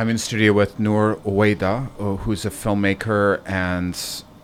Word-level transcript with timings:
I'm 0.00 0.08
in 0.08 0.16
studio 0.16 0.54
with 0.54 0.80
Noor 0.80 1.16
Ouayda, 1.26 1.90
uh, 2.00 2.16
who's 2.16 2.46
a 2.46 2.50
filmmaker 2.50 3.42
and 3.44 3.94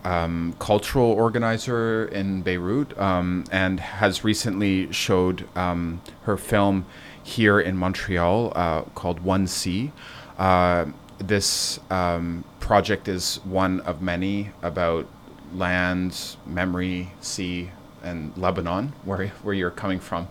um, 0.04 0.54
cultural 0.58 1.06
organizer 1.06 2.04
in 2.04 2.42
Beirut, 2.42 2.92
um, 2.98 3.44
and 3.50 3.80
has 3.80 4.22
recently 4.22 4.92
showed 4.92 5.48
um, 5.56 6.02
her 6.24 6.36
film 6.36 6.84
here 7.22 7.58
in 7.58 7.74
Montreal 7.74 8.52
uh, 8.54 8.82
called 8.94 9.20
One 9.20 9.46
Sea. 9.46 9.92
Uh, 10.36 10.88
this 11.16 11.80
um, 11.88 12.44
project 12.60 13.08
is 13.08 13.36
one 13.42 13.80
of 13.80 14.02
many 14.02 14.50
about 14.60 15.06
land, 15.54 16.36
memory, 16.44 17.12
sea, 17.22 17.70
and 18.02 18.36
Lebanon, 18.36 18.92
where 19.04 19.28
where 19.42 19.54
you're 19.54 19.70
coming 19.70 20.00
from. 20.00 20.28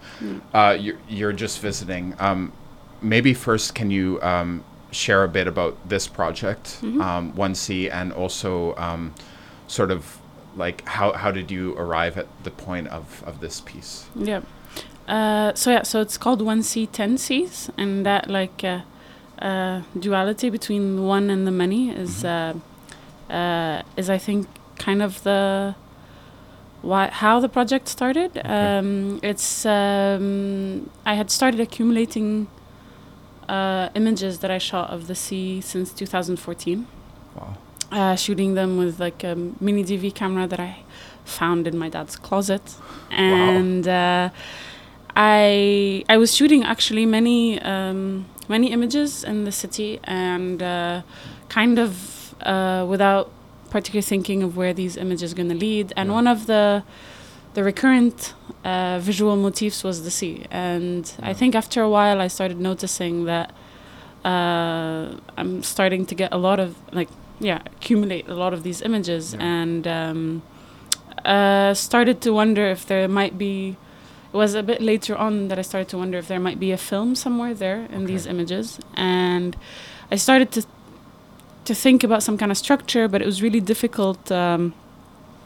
Uh, 0.54 0.78
you're, 0.80 1.00
you're 1.10 1.34
just 1.34 1.62
visiting. 1.62 2.14
Um, 2.20 2.52
maybe 3.02 3.34
first, 3.34 3.74
can 3.74 3.90
you 3.90 4.22
um, 4.22 4.64
share 4.96 5.24
a 5.24 5.28
bit 5.28 5.48
about 5.48 5.78
this 5.88 6.08
project, 6.08 6.80
um, 6.84 7.36
One 7.36 7.56
Sea, 7.56 7.90
and 7.90 8.14
also 8.14 8.76
um, 8.78 9.14
sort 9.68 9.92
of 9.92 10.20
like 10.56 10.88
how 10.88 11.12
how 11.12 11.32
did 11.32 11.52
you 11.52 11.76
arrive 11.78 12.18
at 12.18 12.28
the 12.44 12.52
point 12.52 12.88
of 12.88 13.24
of 13.26 13.40
this 13.40 13.62
piece? 13.62 14.06
Yeah. 14.16 14.42
Uh, 15.08 15.54
so 15.54 15.72
yeah, 15.72 15.84
so 15.84 16.02
it's 16.02 16.18
called 16.18 16.42
One 16.42 16.64
Sea 16.64 16.88
ten 16.88 17.18
seas, 17.18 17.70
and 17.78 18.06
that 18.06 18.30
like 18.30 18.64
uh, 18.64 18.82
uh, 19.40 19.82
duality 20.00 20.50
between 20.50 21.04
one 21.04 21.30
and 21.30 21.46
the 21.46 21.52
many 21.52 21.90
is 21.90 22.24
uh, 22.24 22.54
uh, 23.30 23.82
is 23.98 24.10
I 24.10 24.18
think 24.18 24.48
kind 24.78 25.02
of 25.02 25.22
the 25.24 25.76
why 26.82 27.10
how 27.10 27.40
the 27.40 27.50
project 27.50 27.88
started. 27.88 28.42
Um, 28.46 29.20
it's 29.22 29.66
um, 29.66 30.90
I 31.06 31.16
had 31.16 31.30
started 31.30 31.60
accumulating 31.60 32.48
uh, 33.50 33.90
images 33.96 34.40
that 34.40 34.52
I 34.52 34.58
shot 34.58 34.90
of 34.90 35.08
the 35.08 35.16
sea 35.16 35.62
since 35.62 35.92
2014 35.94 36.86
Wow. 37.36 37.58
uh, 37.92 38.16
shooting 38.16 38.54
them 38.56 38.78
with 38.78 39.00
like 39.00 39.24
a 39.24 39.36
mini 39.60 39.84
DV 39.84 40.14
camera 40.16 40.48
that 40.48 40.60
I 40.60 40.78
found 41.26 41.68
in 41.68 41.78
my 41.78 41.90
dad's 41.90 42.16
closet, 42.16 42.62
and 43.12 43.88
uh, 43.88 44.30
I 45.16 46.04
I 46.10 46.18
was 46.18 46.36
shooting 46.36 46.64
actually 46.64 47.06
many 47.06 47.60
um, 47.62 48.26
many 48.48 48.72
images 48.72 49.24
in 49.24 49.46
the 49.46 49.52
city, 49.52 50.00
and 50.04 50.62
uh, 50.62 51.02
kind 51.50 51.80
of 51.80 52.36
uh, 52.42 52.86
without 52.88 53.32
particularly 53.70 54.04
thinking 54.04 54.44
of 54.44 54.56
where 54.56 54.74
these 54.74 54.98
images 54.98 55.34
are 55.34 55.36
going 55.36 55.50
to 55.50 55.56
lead. 55.56 55.94
And 55.96 56.10
Yeah. 56.10 56.16
one 56.16 56.28
of 56.28 56.46
the 56.48 56.84
the 57.54 57.64
recurrent 57.64 58.34
uh, 58.66 59.00
visual 59.00 59.36
motifs 59.36 59.84
was 59.84 60.04
the 60.04 60.12
sea, 60.12 60.46
and 60.50 61.14
I 61.22 61.34
think 61.34 61.56
after 61.56 61.82
a 61.82 61.90
while 61.90 62.20
I 62.20 62.28
started 62.28 62.60
noticing 62.60 63.26
that 63.26 63.54
uh, 64.26 65.16
I'm 65.38 65.62
starting 65.62 66.06
to 66.08 66.16
get 66.16 66.34
a 66.34 66.38
lot 66.38 66.60
of 66.60 66.76
like 66.92 67.10
yeah 67.40 67.62
accumulate 67.78 68.28
a 68.28 68.34
lot 68.34 68.54
of 68.54 68.64
these 68.64 68.82
images. 68.82 69.34
Yeah. 69.34 69.44
and 69.44 69.88
um, 69.88 70.42
uh, 71.24 71.74
started 71.74 72.22
to 72.22 72.32
wonder 72.32 72.66
if 72.66 72.86
there 72.86 73.08
might 73.08 73.38
be 73.38 73.78
it 74.34 74.38
was 74.38 74.56
a 74.56 74.64
bit 74.64 74.82
later 74.82 75.16
on 75.16 75.48
that 75.48 75.60
I 75.60 75.62
started 75.62 75.90
to 75.90 75.98
wonder 75.98 76.18
if 76.18 76.28
there 76.28 76.40
might 76.40 76.60
be 76.60 76.72
a 76.72 76.78
film 76.78 77.16
somewhere 77.16 77.54
there 77.54 77.88
in 77.92 78.06
these 78.06 78.26
images. 78.26 78.80
And 78.96 79.56
I 80.12 80.18
started 80.18 80.52
to 80.52 80.66
to 81.66 81.74
think 81.74 82.04
about 82.04 82.22
some 82.22 82.38
kind 82.38 82.52
of 82.52 82.58
structure 82.58 83.08
but 83.08 83.22
it 83.22 83.26
was 83.26 83.42
really 83.42 83.60
difficult 83.60 84.32
um, 84.32 84.74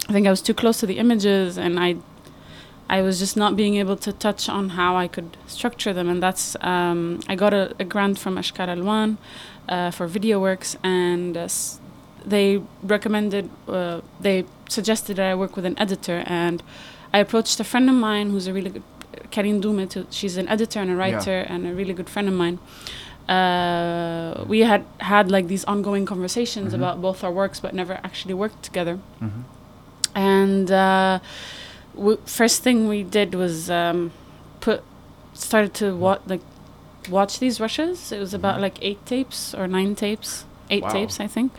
I 0.08 0.12
think 0.12 0.26
I 0.26 0.30
was 0.30 0.42
too 0.42 0.54
close 0.54 0.80
to 0.80 0.86
the 0.86 0.98
images 0.98 1.56
and 1.56 1.78
I 1.78 1.96
I 2.98 3.02
was 3.02 3.18
just 3.20 3.36
not 3.36 3.52
being 3.56 3.76
able 3.82 3.96
to 4.06 4.12
touch 4.12 4.48
on 4.48 4.70
how 4.70 4.96
I 5.04 5.06
could 5.14 5.30
structure 5.46 5.92
them, 5.98 6.08
and 6.12 6.20
that's 6.26 6.56
um, 6.72 7.20
I 7.32 7.34
got 7.36 7.52
a, 7.54 7.64
a 7.78 7.84
grant 7.84 8.18
from 8.18 8.34
Ashkal 8.36 8.68
Alwan 8.74 9.10
uh, 9.68 9.90
for 9.96 10.08
VideoWorks, 10.08 10.70
and 10.82 11.36
uh, 11.36 11.40
s- 11.54 11.78
they 12.26 12.60
recommended, 12.82 13.44
uh, 13.68 14.00
they 14.26 14.44
suggested 14.68 15.16
that 15.18 15.26
I 15.32 15.34
work 15.36 15.54
with 15.56 15.64
an 15.72 15.76
editor, 15.78 16.18
and 16.26 16.62
I 17.14 17.18
approached 17.20 17.60
a 17.60 17.64
friend 17.64 17.88
of 17.88 17.96
mine 17.96 18.26
who's 18.32 18.48
a 18.48 18.52
really 18.52 18.70
good, 18.70 18.82
Karine 19.30 19.60
Doumet, 19.62 19.92
who- 19.94 20.06
she's 20.10 20.36
an 20.36 20.48
editor 20.48 20.80
and 20.80 20.90
a 20.90 20.96
writer 20.96 21.38
and 21.52 21.66
a 21.66 21.72
really 21.80 21.94
good 21.94 22.10
friend 22.10 22.26
of 22.28 22.34
mine. 22.34 22.58
Uh, 23.28 24.44
we 24.48 24.60
had 24.60 24.82
had 24.98 25.30
like 25.30 25.46
these 25.46 25.64
ongoing 25.66 26.04
conversations 26.04 26.72
Mhm. 26.72 26.78
about 26.80 27.00
both 27.00 27.22
our 27.22 27.30
works, 27.42 27.60
but 27.60 27.72
never 27.72 27.94
actually 28.08 28.34
worked 28.34 28.60
together 28.68 28.98
Mm-hmm. 29.22 29.42
and 30.16 30.70
uh, 31.94 31.98
w- 32.00 32.18
first 32.26 32.62
thing 32.62 32.88
we 32.88 33.02
did 33.02 33.34
was 33.34 33.70
um, 33.70 34.10
put 34.60 34.82
started 35.34 35.72
to 35.74 35.96
watch 35.96 36.20
like 36.26 36.42
watch 37.08 37.38
these 37.38 37.60
rushes. 37.60 38.12
It 38.12 38.18
was 38.18 38.34
about 38.34 38.58
Mhm. 38.58 38.60
like 38.62 38.78
eight 38.82 39.04
tapes 39.06 39.54
or 39.54 39.66
nine 39.66 39.94
tapes, 39.94 40.44
eight 40.70 40.82
Wow. 40.82 40.92
tapes 40.92 41.20
I 41.20 41.26
think. 41.26 41.52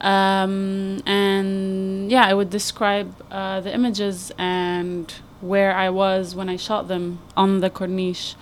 Um, 0.00 1.00
and 1.06 2.10
yeah, 2.10 2.24
I 2.24 2.34
would 2.34 2.50
describe 2.50 3.08
uh, 3.30 3.60
the 3.60 3.72
images 3.74 4.32
and 4.38 5.12
where 5.40 5.74
I 5.74 5.90
was 5.90 6.34
when 6.34 6.48
I 6.48 6.56
shot 6.56 6.88
them 6.88 7.18
on 7.36 7.60
the 7.60 7.70
corniche, 7.70 8.34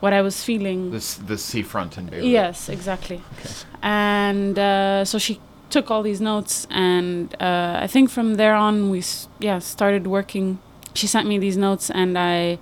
what 0.00 0.12
I 0.12 0.22
was 0.22 0.42
feeling. 0.44 0.90
This 0.90 1.14
the 1.14 1.36
seafront 1.38 1.98
in 1.98 2.06
Beirut. 2.06 2.24
Yes, 2.26 2.68
exactly. 2.68 3.20
Okay. 3.38 3.50
And 3.82 4.58
uh, 4.58 5.04
so 5.04 5.18
she 5.18 5.40
took 5.68 5.90
all 5.90 6.02
these 6.02 6.20
notes, 6.20 6.66
and 6.70 7.34
uh, 7.40 7.78
I 7.84 7.86
think 7.86 8.10
from 8.10 8.34
there 8.36 8.54
on 8.54 8.90
we 8.90 8.98
s- 8.98 9.28
yeah 9.38 9.58
started 9.60 10.06
working. 10.06 10.58
She 10.94 11.06
sent 11.06 11.26
me 11.28 11.38
these 11.38 11.56
notes, 11.56 11.90
and 11.90 12.18
I, 12.18 12.58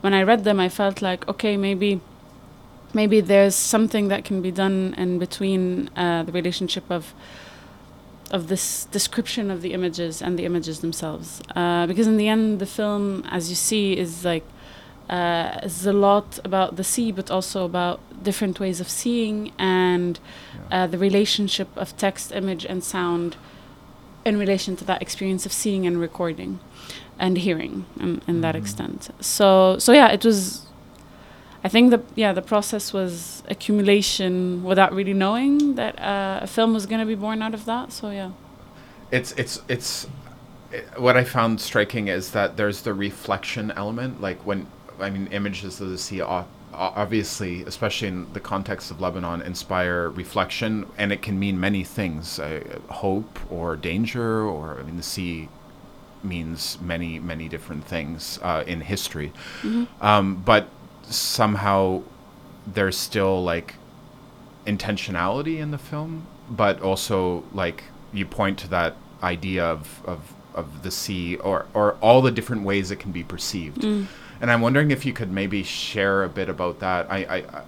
when 0.00 0.14
I 0.14 0.22
read 0.22 0.44
them, 0.44 0.60
I 0.60 0.68
felt 0.68 1.02
like 1.02 1.26
okay, 1.28 1.56
maybe, 1.56 2.00
maybe 2.92 3.20
there's 3.20 3.54
something 3.54 4.08
that 4.08 4.24
can 4.24 4.42
be 4.42 4.50
done 4.50 4.94
in 4.96 5.18
between 5.18 5.90
uh, 5.96 6.22
the 6.22 6.32
relationship 6.32 6.84
of 6.90 7.14
of 8.30 8.48
this 8.48 8.86
description 8.86 9.50
of 9.50 9.60
the 9.60 9.72
images 9.74 10.22
and 10.22 10.38
the 10.38 10.44
images 10.44 10.80
themselves. 10.80 11.40
Uh, 11.54 11.86
because 11.86 12.06
in 12.06 12.16
the 12.16 12.26
end, 12.26 12.58
the 12.58 12.66
film, 12.66 13.22
as 13.30 13.48
you 13.50 13.54
see, 13.54 13.96
is 13.96 14.24
like 14.24 14.44
uh, 15.10 15.60
is 15.62 15.86
a 15.86 15.92
lot 15.92 16.38
about 16.44 16.76
the 16.76 16.84
sea, 16.84 17.12
but 17.12 17.30
also 17.30 17.64
about 17.64 18.00
different 18.22 18.58
ways 18.58 18.80
of 18.80 18.88
seeing 18.88 19.52
and 19.58 20.18
Yeah. 20.70 20.84
uh, 20.84 20.86
the 20.86 20.98
relationship 20.98 21.68
of 21.76 21.94
text, 21.96 22.32
image, 22.32 22.64
and 22.64 22.82
sound 22.82 23.36
in 24.24 24.38
relation 24.38 24.74
to 24.76 24.84
that 24.84 25.02
experience 25.02 25.44
of 25.44 25.52
seeing 25.52 25.86
and 25.86 26.00
recording 26.00 26.58
and 27.18 27.38
hearing 27.38 27.86
in, 28.00 28.20
in 28.26 28.40
that 28.42 28.54
Mhm. 28.54 28.58
extent. 28.58 29.10
So, 29.20 29.78
so 29.78 29.92
yeah, 29.92 30.08
it 30.08 30.24
was. 30.24 30.66
I 31.64 31.68
think 31.68 31.90
the 31.90 32.02
yeah 32.14 32.32
the 32.34 32.42
process 32.42 32.92
was 32.92 33.42
accumulation 33.48 34.62
without 34.64 34.92
really 34.92 35.14
knowing 35.14 35.76
that 35.76 35.98
uh, 35.98 36.40
a 36.42 36.46
film 36.46 36.74
was 36.74 36.84
going 36.86 37.00
to 37.00 37.06
be 37.06 37.14
born 37.14 37.40
out 37.42 37.54
of 37.54 37.64
that. 37.64 37.92
So 37.92 38.10
yeah. 38.10 38.30
it's 39.10 39.32
it's 39.32 39.62
it's 39.68 40.06
i 40.72 40.76
what 41.00 41.16
I 41.16 41.24
found 41.24 41.60
striking 41.60 42.08
is 42.08 42.30
that 42.32 42.56
there's 42.56 42.82
the 42.82 42.92
reflection 42.94 43.70
element. 43.76 44.20
Like 44.20 44.38
when 44.46 44.66
I 45.00 45.10
mean, 45.10 45.26
images 45.32 45.80
of 45.80 45.88
the 45.90 45.98
sea, 45.98 46.20
obviously, 46.74 47.62
especially 47.64 48.08
in 48.08 48.32
the 48.32 48.40
context 48.40 48.90
of 48.90 49.00
Lebanon, 49.00 49.42
inspire 49.42 50.08
reflection, 50.10 50.86
and 50.98 51.12
it 51.12 51.22
can 51.22 51.38
mean 51.38 51.58
many 51.60 51.84
things: 51.84 52.38
uh, 52.38 52.60
hope 52.88 53.38
or 53.50 53.76
danger, 53.76 54.42
or 54.42 54.78
I 54.80 54.82
mean, 54.82 54.96
the 54.96 55.02
sea 55.02 55.48
means 56.24 56.78
many 56.80 57.18
many 57.18 57.48
different 57.48 57.84
things 57.84 58.38
uh, 58.42 58.64
in 58.66 58.80
history. 58.80 59.32
Um, 60.00 60.42
but 60.44 60.68
somehow 61.02 62.02
there's 62.66 62.96
still 62.96 63.42
like 63.42 63.74
intentionality 64.66 65.58
in 65.58 65.70
the 65.70 65.78
film, 65.78 66.26
but 66.48 66.80
also 66.80 67.44
like 67.52 67.84
you 68.12 68.26
point 68.26 68.58
to 68.60 68.68
that 68.68 68.96
idea 69.22 69.64
of 69.64 70.02
of, 70.06 70.34
of 70.54 70.82
the 70.82 70.90
sea 70.90 71.36
or 71.36 71.66
or 71.74 71.94
all 72.00 72.22
the 72.22 72.30
different 72.30 72.62
ways 72.62 72.90
it 72.90 72.98
can 72.98 73.12
be 73.12 73.22
perceived. 73.22 73.82
Mm. 73.82 74.06
And 74.40 74.50
I'm 74.50 74.60
wondering 74.60 74.90
if 74.90 75.06
you 75.06 75.12
could 75.12 75.30
maybe 75.30 75.62
share 75.62 76.24
a 76.24 76.28
bit 76.28 76.48
about 76.48 76.80
that. 76.80 77.10
I, 77.10 77.24
I, 77.24 77.36
I 77.36 77.62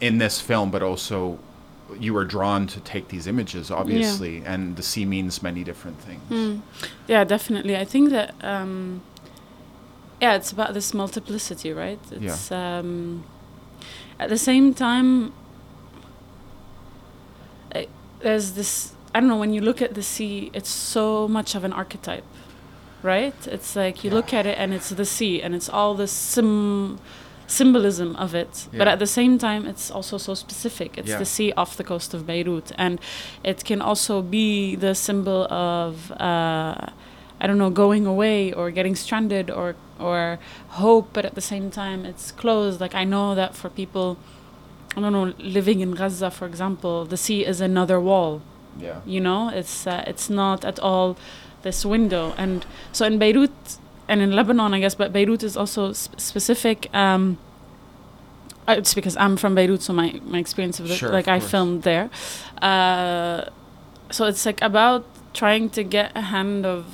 in 0.00 0.18
this 0.18 0.40
film, 0.40 0.70
but 0.70 0.82
also 0.82 1.38
you 1.98 2.14
were 2.14 2.24
drawn 2.24 2.66
to 2.68 2.80
take 2.80 3.08
these 3.08 3.26
images, 3.26 3.70
obviously, 3.70 4.42
and 4.44 4.76
the 4.76 4.82
sea 4.82 5.04
means 5.04 5.42
many 5.42 5.64
different 5.64 5.98
things. 6.00 6.22
Mm. 6.30 6.60
Yeah, 7.06 7.24
definitely. 7.24 7.76
I 7.76 7.84
think 7.84 8.10
that 8.10 8.34
um, 8.42 9.02
yeah, 10.20 10.34
it's 10.34 10.52
about 10.52 10.74
this 10.74 10.92
multiplicity, 10.94 11.72
right? 11.72 11.98
It's 12.10 12.52
um, 12.52 13.24
at 14.18 14.28
the 14.28 14.38
same 14.38 14.74
time 14.74 15.32
I, 17.74 17.88
there's 18.20 18.52
this. 18.52 18.92
I 19.14 19.20
don't 19.20 19.28
know. 19.28 19.38
When 19.38 19.52
you 19.52 19.60
look 19.60 19.82
at 19.82 19.94
the 19.94 20.02
sea, 20.02 20.50
it's 20.54 20.68
so 20.68 21.26
much 21.26 21.54
of 21.54 21.64
an 21.64 21.72
archetype, 21.72 22.24
right? 23.02 23.34
It's 23.46 23.74
like 23.74 24.04
you 24.04 24.10
look 24.10 24.32
at 24.32 24.46
it 24.46 24.58
and 24.58 24.72
it's 24.72 24.90
the 24.90 25.04
sea, 25.04 25.42
and 25.42 25.54
it's 25.54 25.68
all 25.68 25.94
the 25.94 26.06
sim 26.06 26.98
symbolism 27.50 28.16
of 28.16 28.34
it. 28.34 28.68
But 28.78 28.86
at 28.88 28.98
the 28.98 29.06
same 29.06 29.38
time, 29.38 29.66
it's 29.66 29.90
also 29.90 30.18
so 30.18 30.34
specific. 30.34 30.90
It's 30.98 31.08
Yeah. 31.10 31.18
the 31.18 31.24
sea 31.24 31.52
off 31.56 31.76
the 31.76 31.84
coast 31.84 32.14
of 32.14 32.20
Beirut, 32.26 32.72
and 32.78 32.98
it 33.44 33.64
can 33.64 33.80
also 33.82 34.22
be 34.22 34.76
the 34.76 34.94
symbol 34.94 35.40
of 35.52 36.10
uh, 36.12 36.74
I 37.42 37.46
don't 37.46 37.58
know 37.58 37.70
going 37.70 38.06
away 38.06 38.52
or 38.52 38.70
getting 38.70 38.96
stranded 38.96 39.50
or 39.50 39.74
or 39.98 40.38
hope. 40.80 41.08
But 41.12 41.24
at 41.24 41.34
the 41.34 41.40
same 41.52 41.70
time, 41.70 42.04
it's 42.10 42.32
closed. 42.32 42.80
Like 42.80 42.94
I 42.94 43.04
know 43.04 43.34
that 43.34 43.54
for 43.54 43.68
people 43.70 44.16
I 44.96 45.00
don't 45.00 45.12
know, 45.12 45.32
living 45.38 45.80
in 45.80 45.92
Gaza, 45.94 46.30
for 46.30 46.46
example, 46.46 47.04
the 47.04 47.16
sea 47.16 47.46
is 47.46 47.60
another 47.60 47.98
wall. 48.00 48.40
Yeah. 48.78 48.98
You 49.06 49.20
know, 49.20 49.48
it's 49.60 49.86
uh, 49.86 50.02
it's 50.10 50.28
not 50.28 50.64
at 50.64 50.78
all 50.80 51.16
this 51.62 51.84
window. 51.84 52.34
And 52.38 52.64
so 52.92 53.04
in 53.06 53.18
Beirut 53.18 53.50
and 54.10 54.20
in 54.20 54.30
Lebanon, 54.36 54.74
I 54.74 54.80
guess, 54.80 54.94
but 54.94 55.12
Beirut 55.12 55.42
is 55.42 55.56
also 55.56 55.92
sp- 55.96 56.18
specific. 56.18 56.78
Um, 56.94 57.38
uh, 58.68 58.74
it's 58.80 58.94
because 58.94 59.16
I'm 59.16 59.36
from 59.36 59.54
Beirut, 59.54 59.82
so 59.82 59.92
my, 59.92 60.20
my 60.24 60.38
experience 60.38 60.80
of 60.80 60.88
the, 60.88 60.94
Sure, 60.96 61.10
like 61.18 61.28
of 61.28 61.34
I 61.36 61.40
filmed 61.40 61.82
there. 61.82 62.10
Uh, 62.60 63.44
so 64.10 64.26
it's 64.26 64.44
like 64.44 64.60
about 64.62 65.04
trying 65.32 65.70
to 65.70 65.82
get 65.82 66.12
a 66.16 66.22
hand 66.34 66.66
of 66.66 66.84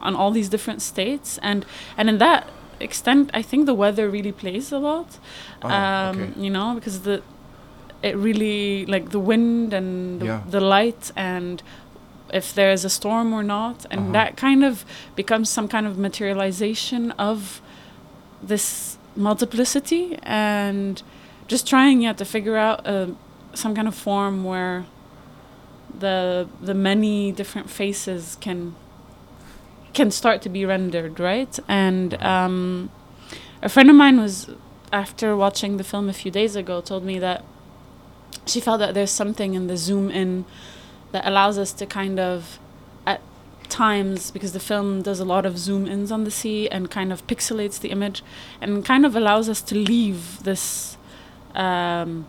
on 0.00 0.14
all 0.14 0.30
these 0.32 0.48
different 0.50 0.82
states, 0.82 1.38
and 1.42 1.64
and 1.96 2.08
in 2.08 2.18
that 2.18 2.42
extent, 2.80 3.30
I 3.32 3.42
think 3.42 3.66
the 3.66 3.74
weather 3.74 4.10
really 4.10 4.32
plays 4.32 4.72
a 4.72 4.78
lot. 4.78 5.18
Oh, 5.62 5.68
um, 5.70 6.20
okay. 6.22 6.40
You 6.44 6.50
know, 6.50 6.74
because 6.74 7.00
the 7.00 7.22
it 8.02 8.16
really 8.16 8.84
like 8.86 9.10
the 9.10 9.18
wind 9.20 9.72
and 9.72 10.22
Yeah. 10.22 10.40
the 10.50 10.60
light 10.60 11.10
and 11.16 11.62
if 12.40 12.52
there's 12.58 12.84
a 12.84 12.90
storm 12.90 13.32
or 13.32 13.42
not 13.42 13.78
and 13.90 14.00
Uh-huh. 14.00 14.12
that 14.18 14.30
kind 14.36 14.62
of 14.64 14.84
becomes 15.16 15.48
some 15.56 15.68
kind 15.68 15.86
of 15.86 15.96
materialization 16.08 17.02
of 17.12 17.60
this 18.42 18.98
multiplicity 19.16 20.18
and 20.22 21.02
just 21.52 21.64
trying 21.66 22.02
yet 22.02 22.16
to 22.18 22.24
figure 22.24 22.56
out 22.56 22.78
uh, 22.86 23.06
some 23.54 23.72
kind 23.74 23.88
of 23.88 23.94
form 23.94 24.44
where 24.44 24.84
the 25.98 26.48
the 26.68 26.74
many 26.74 27.30
different 27.40 27.70
faces 27.70 28.36
can 28.40 28.74
can 29.92 30.10
start 30.10 30.42
to 30.42 30.48
be 30.48 30.64
rendered 30.64 31.20
right 31.20 31.58
and 31.68 32.14
um, 32.22 32.90
a 33.62 33.68
friend 33.68 33.88
of 33.88 33.96
mine 33.96 34.18
was 34.20 34.50
after 34.92 35.36
watching 35.36 35.76
the 35.76 35.84
film 35.84 36.08
a 36.08 36.12
few 36.12 36.30
days 36.32 36.56
ago 36.56 36.80
told 36.80 37.04
me 37.04 37.18
that 37.20 37.44
she 38.46 38.60
felt 38.60 38.78
that 38.80 38.92
there's 38.94 39.10
something 39.22 39.54
in 39.54 39.68
the 39.68 39.76
zoom 39.76 40.10
in 40.10 40.44
that 41.14 41.24
allows 41.24 41.56
us 41.58 41.72
to 41.72 41.86
kind 41.86 42.18
of 42.18 42.58
at 43.06 43.20
times 43.68 44.32
because 44.32 44.52
the 44.52 44.64
film 44.72 45.00
does 45.00 45.20
a 45.20 45.24
lot 45.24 45.46
of 45.46 45.56
zoom 45.56 45.86
ins 45.86 46.10
on 46.10 46.24
the 46.24 46.30
sea 46.40 46.68
and 46.68 46.90
kind 46.90 47.12
of 47.12 47.24
pixelates 47.28 47.78
the 47.78 47.90
image 47.96 48.20
and 48.60 48.84
kind 48.84 49.06
of 49.06 49.14
allows 49.14 49.48
us 49.48 49.62
to 49.62 49.76
leave 49.76 50.42
this 50.42 50.96
um, 51.54 52.26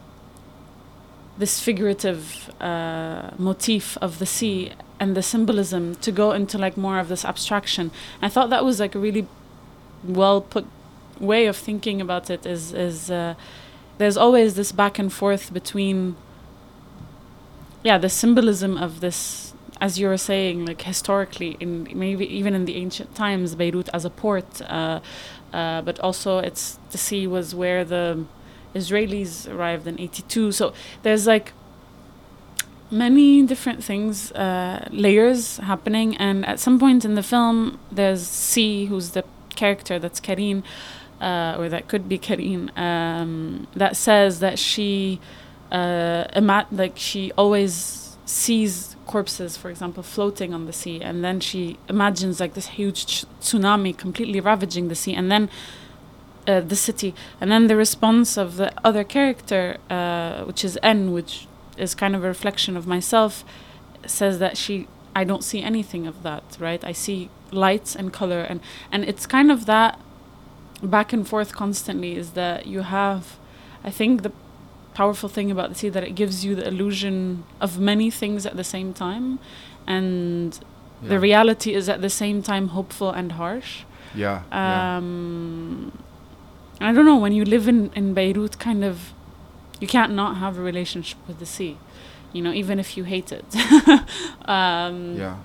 this 1.35 1.59
figurative 1.59 2.53
uh, 2.61 3.31
motif 3.39 3.97
of 4.01 4.19
the 4.19 4.25
sea 4.37 4.71
and 4.99 5.17
the 5.17 5.23
symbolism 5.23 5.95
to 5.95 6.11
go 6.11 6.31
into 6.31 6.55
like 6.59 6.77
more 6.77 6.99
of 6.99 7.07
this 7.07 7.25
abstraction. 7.25 7.89
I 8.21 8.29
thought 8.29 8.51
that 8.51 8.63
was 8.63 8.79
like 8.79 8.93
a 8.93 8.99
really 8.99 9.27
well 10.03 10.41
put 10.41 10.67
way 11.19 11.47
of 11.47 11.57
thinking 11.57 12.01
about 12.01 12.29
it. 12.29 12.45
Is 12.45 12.71
is 12.71 13.09
uh, 13.09 13.33
there's 13.97 14.15
always 14.15 14.53
this 14.53 14.71
back 14.71 14.99
and 14.99 15.11
forth 15.11 15.51
between 15.51 16.15
yeah 17.85 17.99
the 17.99 18.09
symbolism 18.09 18.77
of 18.77 18.99
this 18.99 19.53
as 19.79 19.99
you 19.99 20.07
were 20.07 20.17
saying 20.17 20.65
like 20.65 20.81
historically 20.81 21.55
in 21.59 21.87
maybe 21.93 22.25
even 22.39 22.53
in 22.55 22.65
the 22.65 22.75
ancient 22.75 23.13
times 23.13 23.53
Beirut 23.55 23.89
as 23.93 24.03
a 24.05 24.09
port 24.09 24.61
uh, 24.63 24.99
uh, 25.53 25.81
but 25.83 25.99
also 25.99 26.39
it's 26.39 26.79
the 26.89 26.97
sea 26.97 27.27
was 27.27 27.53
where 27.53 27.85
the 27.85 28.25
Israelis 28.73 29.33
arrived 29.53 29.85
in 29.85 29.99
82 29.99 30.51
so 30.51 30.73
there's 31.03 31.27
like 31.27 31.53
many 32.89 33.43
different 33.43 33.83
things 33.83 34.31
uh, 34.31 34.87
layers 34.91 35.57
happening 35.57 36.17
and 36.17 36.43
at 36.45 36.59
some 36.59 36.79
point 36.79 37.05
in 37.05 37.13
the 37.13 37.23
film 37.23 37.79
there's 37.91 38.25
C 38.25 38.85
who's 38.87 39.11
the 39.11 39.23
character 39.55 39.99
that's 39.99 40.19
Karine 40.19 40.63
uh, 41.21 41.55
or 41.57 41.69
that 41.69 41.87
could 41.87 42.09
be 42.09 42.17
Karine 42.17 42.75
um, 42.75 43.67
that 43.75 43.95
says 43.95 44.39
that 44.39 44.57
she 44.57 45.19
uh, 45.75 46.23
ima- 46.41 46.67
like 46.71 46.95
she 46.95 47.31
always 47.33 48.17
sees 48.25 48.95
corpses 49.05 49.55
for 49.61 49.69
example 49.69 50.01
floating 50.01 50.51
on 50.53 50.65
the 50.65 50.73
sea 50.81 50.99
and 51.01 51.23
then 51.23 51.39
she 51.39 51.77
imagines 51.89 52.39
like 52.39 52.53
this 52.53 52.67
huge 52.79 53.05
ch- 53.05 53.25
tsunami 53.41 53.95
completely 54.05 54.39
ravaging 54.39 54.87
the 54.87 54.95
sea 54.95 55.13
and 55.13 55.29
then 55.31 55.49
uh, 56.47 56.59
the 56.61 56.75
city. 56.75 57.13
And 57.41 57.51
then 57.51 57.67
the 57.67 57.75
response 57.75 58.37
of 58.37 58.57
the 58.57 58.71
other 58.83 59.03
character 59.03 59.77
uh, 59.89 60.43
which 60.43 60.63
is 60.63 60.77
N 60.81 61.11
which 61.11 61.47
is 61.77 61.93
kind 61.93 62.15
of 62.15 62.23
a 62.23 62.27
reflection 62.27 62.77
of 62.77 62.87
myself 62.87 63.43
says 64.05 64.39
that 64.39 64.55
she 64.57 64.87
I 65.15 65.23
don't 65.23 65.43
see 65.43 65.61
anything 65.61 66.07
of 66.07 66.23
that 66.23 66.43
right? 66.59 66.83
I 66.83 66.93
see 66.93 67.29
lights 67.51 67.95
and 67.95 68.13
color 68.13 68.41
and 68.41 68.59
and 68.91 69.03
it's 69.03 69.25
kind 69.25 69.51
of 69.51 69.65
that 69.65 69.99
back 70.81 71.13
and 71.13 71.27
forth 71.27 71.51
constantly 71.55 72.15
is 72.15 72.31
that 72.31 72.65
you 72.65 72.81
have 72.81 73.37
I 73.83 73.91
think 73.91 74.23
the 74.23 74.31
powerful 75.01 75.29
thing 75.35 75.49
about 75.55 75.67
the 75.71 75.75
sea 75.81 75.89
that 75.95 76.03
it 76.09 76.13
gives 76.21 76.35
you 76.45 76.51
the 76.55 76.65
illusion 76.73 77.43
of 77.65 77.69
many 77.91 78.09
things 78.21 78.45
at 78.49 78.55
the 78.61 78.63
same 78.75 78.89
time 78.93 79.27
and 79.95 80.59
the 81.11 81.19
reality 81.29 81.71
is 81.79 81.85
at 81.95 81.99
the 82.01 82.09
same 82.09 82.41
time 82.51 82.65
hopeful 82.77 83.09
and 83.19 83.29
harsh 83.41 83.71
Yeah. 84.23 84.41
yeah. 84.51 84.97
um, 84.97 85.91
I 86.87 86.91
don't 86.95 87.05
know 87.11 87.19
when 87.25 87.33
you 87.39 87.45
live 87.55 87.65
in 87.73 87.79
in 87.99 88.13
Beirut, 88.13 88.53
kind 88.59 88.83
of, 88.91 88.95
you 89.81 89.87
can't 89.87 90.13
not 90.21 90.31
have 90.43 90.53
a 90.61 90.63
relationship 90.71 91.19
with 91.27 91.37
the 91.39 91.45
sea, 91.45 91.73
you 92.33 92.41
know, 92.45 92.53
even 92.61 92.79
if 92.79 92.89
you 92.97 93.03
hate 93.13 93.31
it. 93.39 93.45
um, 94.55 95.15
Yeah. 95.23 95.35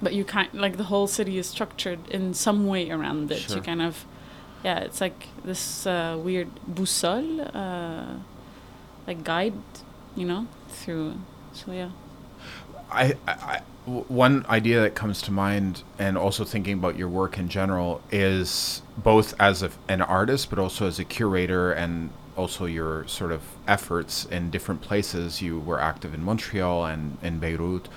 But 0.00 0.12
you 0.18 0.24
can't 0.24 0.52
like 0.64 0.76
the 0.76 0.84
whole 0.92 1.06
city 1.08 1.34
is 1.38 1.46
structured 1.48 1.98
in 2.16 2.34
some 2.34 2.60
way 2.72 2.82
around 2.96 3.32
it. 3.32 3.40
Sure. 3.40 3.56
You 3.56 3.62
kind 3.62 3.82
of, 3.82 3.94
yeah, 4.64 4.78
it's 4.86 5.00
like 5.00 5.20
this 5.44 5.86
uh, 5.86 6.16
weird 6.26 6.48
boussole, 6.76 7.50
uh, 7.64 8.14
like 9.08 9.24
guide, 9.24 9.54
you 10.14 10.26
know, 10.26 10.46
through. 10.68 11.14
So 11.52 11.72
yeah. 11.72 11.90
I, 12.92 13.16
I, 13.26 13.62
one 13.86 14.44
idea 14.48 14.82
that 14.82 14.94
comes 14.94 15.22
to 15.22 15.32
mind, 15.32 15.82
and 15.98 16.16
also 16.16 16.44
thinking 16.44 16.74
about 16.74 16.96
your 16.96 17.08
work 17.08 17.38
in 17.38 17.48
general, 17.48 18.02
is 18.12 18.82
both 18.96 19.34
as 19.40 19.62
a, 19.62 19.70
an 19.88 20.02
artist, 20.02 20.50
but 20.50 20.58
also 20.58 20.86
as 20.86 20.98
a 20.98 21.04
curator, 21.04 21.72
and 21.72 22.10
also 22.36 22.66
your 22.66 23.08
sort 23.08 23.32
of 23.32 23.42
efforts 23.66 24.26
in 24.26 24.50
different 24.50 24.82
places. 24.82 25.42
You 25.42 25.58
were 25.58 25.80
active 25.80 26.14
in 26.14 26.22
Montreal 26.22 26.84
and 26.84 27.16
in 27.22 27.38
Beirut. 27.40 27.88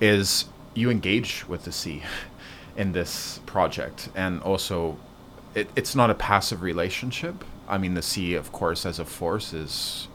Is 0.00 0.46
you 0.74 0.90
engage 0.90 1.46
with 1.46 1.64
the 1.64 1.72
sea 1.72 2.02
in 2.76 2.92
this 2.92 3.40
project, 3.44 4.08
and 4.14 4.40
also 4.42 4.96
it, 5.54 5.68
it's 5.76 5.94
not 5.94 6.08
a 6.08 6.14
passive 6.14 6.62
relationship. 6.62 7.44
I 7.68 7.78
mean, 7.78 7.94
the 7.94 8.02
sea, 8.02 8.34
of 8.34 8.52
course, 8.52 8.84
as 8.84 8.98
a 8.98 9.04
force, 9.04 9.52
is 9.52 10.08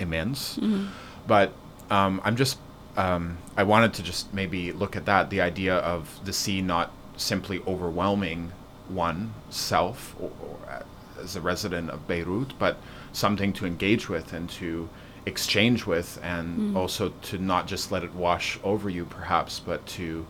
immense 0.00 0.56
Mhm. 0.58 0.88
but 1.26 1.52
um, 1.90 2.20
I'm 2.24 2.36
just 2.36 2.58
um, 2.96 3.38
I 3.56 3.62
wanted 3.64 3.92
to 3.94 4.02
just 4.02 4.32
maybe 4.32 4.70
look 4.72 4.94
at 4.96 5.04
that 5.06 5.28
the 5.30 5.40
idea 5.40 5.74
of 5.76 6.20
the 6.24 6.32
sea 6.32 6.62
not 6.62 6.90
simply 7.16 7.60
overwhelming 7.66 8.52
one 8.88 9.32
self 9.50 10.14
or, 10.20 10.30
or 10.40 10.56
uh, 10.70 10.82
as 11.22 11.36
a 11.36 11.40
resident 11.40 11.90
of 11.90 12.06
Beirut, 12.06 12.52
but 12.58 12.76
something 13.12 13.52
to 13.54 13.64
engage 13.66 14.08
with 14.08 14.32
and 14.32 14.48
to 14.50 14.88
exchange 15.26 15.86
with, 15.86 16.18
and 16.22 16.76
also 16.76 17.08
to 17.22 17.38
not 17.38 17.66
just 17.66 17.90
let 17.90 18.02
it 18.04 18.14
wash 18.14 18.58
over 18.62 18.90
you, 18.90 19.04
perhaps, 19.06 19.58
but 19.58 19.84
to 19.86 20.26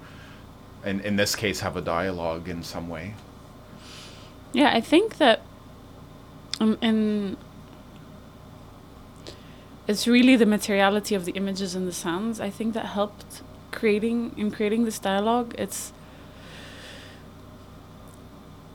in 0.84 1.00
in 1.00 1.16
this 1.16 1.34
case 1.34 1.60
have 1.60 1.76
a 1.76 1.80
dialogue 1.80 2.48
in 2.48 2.62
some 2.62 2.88
way. 2.88 3.14
Yeah, 4.52 4.70
I 4.72 4.80
think 4.80 5.16
that 5.18 5.40
um, 6.60 6.78
in 6.80 7.36
it's 9.86 10.06
really 10.06 10.36
the 10.36 10.46
materiality 10.46 11.14
of 11.14 11.24
the 11.24 11.32
images 11.32 11.74
and 11.74 11.86
the 11.86 11.92
sounds. 11.92 12.40
I 12.40 12.50
think 12.50 12.74
that 12.74 12.86
helped 12.86 13.42
creating 13.70 14.32
in 14.36 14.50
creating 14.50 14.84
this 14.84 14.98
dialogue. 14.98 15.54
It's 15.58 15.92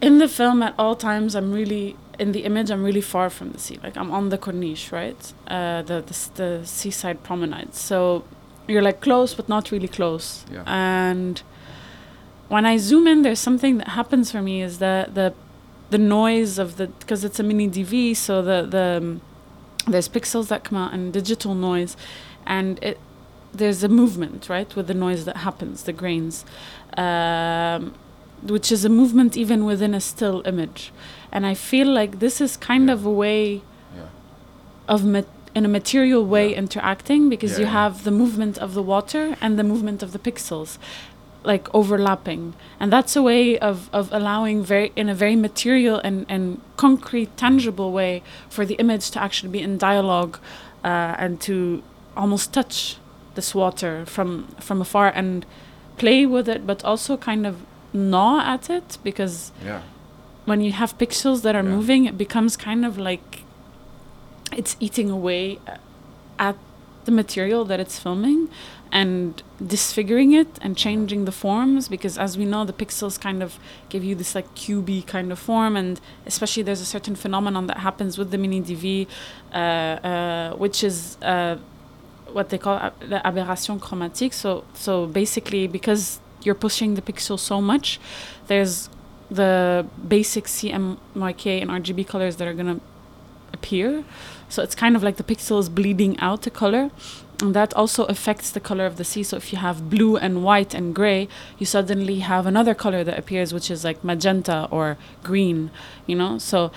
in 0.01 0.19
the 0.19 0.27
film 0.27 0.61
at 0.61 0.73
all 0.77 0.95
times. 0.95 1.35
I'm 1.35 1.51
really 1.51 1.95
in 2.19 2.31
the 2.31 2.41
image. 2.41 2.69
I'm 2.69 2.83
really 2.83 3.01
far 3.01 3.29
from 3.29 3.51
the 3.51 3.59
sea. 3.59 3.79
Like 3.83 3.97
I'm 3.97 4.11
on 4.11 4.29
the 4.29 4.37
corniche, 4.37 4.91
right? 4.91 5.33
Uh, 5.47 5.81
the, 5.81 6.01
the 6.01 6.29
the 6.35 6.65
seaside 6.65 7.23
promenade. 7.23 7.73
So 7.73 8.23
you're 8.67 8.83
like 8.83 9.01
close, 9.01 9.33
but 9.33 9.49
not 9.49 9.71
really 9.71 9.87
close. 9.87 10.45
Yeah. 10.51 10.63
And 10.67 11.41
when 12.49 12.65
I 12.65 12.77
zoom 12.77 13.07
in, 13.07 13.23
there's 13.23 13.39
something 13.39 13.77
that 13.79 13.89
happens 13.89 14.31
for 14.31 14.41
me. 14.41 14.61
Is 14.61 14.77
that 14.79 15.15
the 15.15 15.33
the 15.89 15.97
noise 15.97 16.59
of 16.59 16.77
the 16.77 16.87
because 16.87 17.23
it's 17.23 17.39
a 17.39 17.43
mini 17.43 17.67
DV, 17.67 18.15
so 18.15 18.41
the 18.41 18.67
the 18.69 18.97
um, 19.01 19.21
there's 19.87 20.07
pixels 20.09 20.47
that 20.49 20.63
come 20.63 20.77
out 20.77 20.93
and 20.93 21.11
digital 21.13 21.55
noise, 21.55 21.95
and 22.45 22.81
it 22.83 22.99
there's 23.51 23.83
a 23.83 23.89
movement 23.89 24.47
right 24.47 24.75
with 24.75 24.85
the 24.87 24.93
noise 24.93 25.25
that 25.25 25.37
happens, 25.37 25.83
the 25.83 25.93
grains, 25.93 26.45
um, 26.97 27.95
which 28.43 28.71
is 28.71 28.85
a 28.85 28.89
movement 28.89 29.35
even 29.35 29.65
within 29.65 29.95
a 29.95 29.99
still 29.99 30.43
image, 30.45 30.91
and 31.31 31.45
I 31.47 31.55
feel 31.55 31.87
like 31.87 32.19
this 32.19 32.39
is 32.41 32.55
kind 32.57 32.87
Yeah. 32.87 32.93
of 32.93 33.05
a 33.05 33.11
way 33.11 33.61
Yeah. 33.95 34.03
of 34.87 35.03
in 35.55 35.65
a 35.65 35.67
material 35.67 36.23
way 36.25 36.51
Yeah. 36.51 36.57
interacting 36.59 37.27
because 37.27 37.57
you 37.59 37.65
have 37.65 38.03
the 38.03 38.11
movement 38.11 38.57
of 38.59 38.75
the 38.75 38.83
water 38.83 39.35
and 39.41 39.57
the 39.57 39.63
movement 39.63 40.03
of 40.03 40.11
the 40.11 40.19
pixels 40.19 40.77
like 41.43 41.73
overlapping 41.73 42.53
and 42.79 42.91
that's 42.91 43.15
a 43.15 43.21
way 43.21 43.57
of, 43.59 43.89
of 43.93 44.11
allowing 44.11 44.61
very 44.63 44.91
in 44.95 45.07
a 45.09 45.15
very 45.15 45.35
material 45.37 45.99
and, 46.03 46.25
and 46.27 46.59
concrete 46.75 47.35
tangible 47.37 47.91
way 47.93 48.21
for 48.49 48.65
the 48.65 48.75
image 48.75 49.09
to 49.11 49.21
actually 49.21 49.49
be 49.49 49.61
in 49.61 49.77
dialogue 49.77 50.37
uh, 50.83 51.15
and 51.17 51.39
to 51.39 51.81
almost 52.17 52.51
touch 52.53 52.97
this 53.35 53.55
water 53.55 54.05
from 54.05 54.47
from 54.59 54.81
afar 54.81 55.07
and 55.15 55.45
play 55.97 56.25
with 56.25 56.49
it 56.49 56.67
but 56.67 56.83
also 56.83 57.15
kind 57.15 57.47
of 57.47 57.55
gnaw 57.93 58.41
at 58.41 58.69
it 58.69 58.97
because 59.03 59.51
Yeah. 59.65 59.81
when 60.45 60.59
you 60.61 60.71
have 60.73 60.97
pixels 60.97 61.41
that 61.43 61.55
are 61.55 61.63
Yeah. 61.63 61.75
moving 61.75 62.05
it 62.05 62.17
becomes 62.17 62.57
kind 62.57 62.85
of 62.85 62.97
like 62.97 63.43
it's 64.51 64.75
eating 64.79 65.09
away 65.09 65.59
at 66.37 66.55
the 67.09 67.15
material 67.23 67.61
that 67.69 67.79
it's 67.83 67.97
filming 68.05 68.41
and 68.91 69.43
disfiguring 69.75 70.31
it 70.41 70.51
and 70.63 70.71
changing 70.85 71.21
the 71.29 71.35
forms 71.43 71.83
because 71.95 72.15
as 72.25 72.31
we 72.39 72.45
know 72.53 72.63
the 72.71 72.77
pixels 72.81 73.15
kind 73.27 73.41
of 73.45 73.49
give 73.93 74.03
you 74.09 74.15
this 74.21 74.31
like 74.37 74.47
cubey 74.61 75.01
kind 75.15 75.31
of 75.31 75.37
form 75.49 75.73
and 75.81 75.93
especially 76.31 76.63
there's 76.67 76.83
a 76.87 76.91
certain 76.95 77.15
phenomenon 77.23 77.63
that 77.69 77.77
happens 77.87 78.17
with 78.19 78.29
the 78.33 78.39
mini 78.43 78.61
dv 78.69 78.85
uh, 79.53 79.57
uh, 79.57 80.55
which 80.63 80.83
is 80.89 81.17
uh, 81.21 81.55
what 82.31 82.49
they 82.49 82.57
call 82.57 82.77
ab- 82.77 82.99
the 82.99 83.25
aberration 83.25 83.79
chromatique. 83.79 84.33
So 84.33 84.63
so 84.73 84.91
basically 85.21 85.67
because 85.67 86.19
you're 86.43 86.61
pushing 86.67 86.95
the 86.95 87.01
pixel 87.01 87.37
so 87.37 87.61
much 87.61 87.99
there's 88.47 88.89
the 89.29 89.85
basic 90.07 90.45
CMYK 90.45 91.61
and 91.61 91.69
RGB 91.69 92.07
colors 92.07 92.37
that 92.37 92.47
are 92.47 92.53
going 92.53 92.79
to 92.79 92.81
appear. 93.53 94.03
So 94.49 94.63
it's 94.63 94.75
kind 94.75 94.95
of 94.95 95.03
like 95.03 95.17
the 95.17 95.23
pixels 95.23 95.73
bleeding 95.73 96.19
out 96.19 96.41
the 96.43 96.49
color. 96.51 96.89
And 97.41 97.53
that 97.55 97.73
also 97.73 98.03
affects 98.05 98.51
the 98.51 98.59
color 98.59 98.85
of 98.85 98.97
the 98.97 99.03
sea. 99.05 99.23
So 99.23 99.37
if 99.37 99.53
you 99.53 99.59
have 99.59 99.89
blue 99.89 100.17
and 100.17 100.43
white 100.43 100.73
and 100.73 100.93
gray, 100.93 101.29
you 101.57 101.65
suddenly 101.65 102.19
have 102.19 102.45
another 102.45 102.73
color 102.73 103.03
that 103.03 103.17
appears, 103.17 103.53
which 103.53 103.71
is 103.71 103.83
like 103.85 104.03
magenta 104.03 104.67
or 104.71 104.97
green, 105.23 105.71
you 106.05 106.15
know? 106.17 106.37
So 106.37 106.71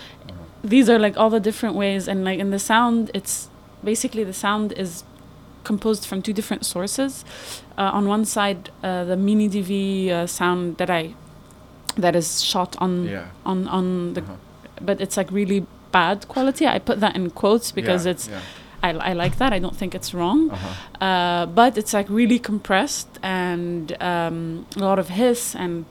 these 0.62 0.88
are 0.88 0.98
like 1.00 1.16
all 1.16 1.30
the 1.30 1.40
different 1.40 1.74
ways. 1.74 2.06
And 2.06 2.24
like 2.24 2.38
in 2.38 2.50
the 2.50 2.58
sound, 2.60 3.10
it's 3.12 3.48
basically 3.82 4.22
the 4.22 4.32
sound 4.32 4.72
is 4.74 5.02
composed 5.64 6.06
from 6.06 6.22
two 6.22 6.32
different 6.32 6.64
sources. 6.64 7.24
Uh, 7.76 7.90
on 7.92 8.06
one 8.06 8.24
side, 8.24 8.70
uh, 8.84 9.04
the 9.04 9.16
mini 9.16 9.48
DV 9.48 10.10
uh, 10.10 10.26
sound 10.26 10.76
that 10.76 10.90
I 10.90 11.14
that 11.96 12.14
is 12.16 12.42
shot 12.42 12.76
on 12.78 13.04
Yeah. 13.08 13.26
on 13.44 13.68
on 13.68 14.14
the 14.14 14.22
Uh-huh. 14.22 14.34
but 14.80 15.00
it's 15.00 15.16
like 15.16 15.30
really 15.30 15.66
bad 15.92 16.26
quality. 16.28 16.66
I 16.66 16.78
put 16.78 17.00
that 17.00 17.14
in 17.14 17.30
quotes 17.30 17.72
because 17.72 18.04
Yeah, 18.04 18.12
it's 18.12 18.28
yeah. 18.28 18.40
I, 18.82 18.90
I 19.10 19.12
like 19.12 19.36
that. 19.38 19.52
I 19.52 19.60
don't 19.60 19.76
think 19.76 19.94
it's 19.94 20.12
wrong. 20.12 20.50
Uh-huh. 20.50 21.04
Uh, 21.04 21.46
but 21.46 21.78
it's 21.78 21.92
like 21.92 22.08
really 22.10 22.38
compressed 22.38 23.08
and 23.22 23.96
um, 24.02 24.66
a 24.76 24.80
lot 24.80 24.98
of 24.98 25.08
hiss 25.10 25.54
and 25.54 25.84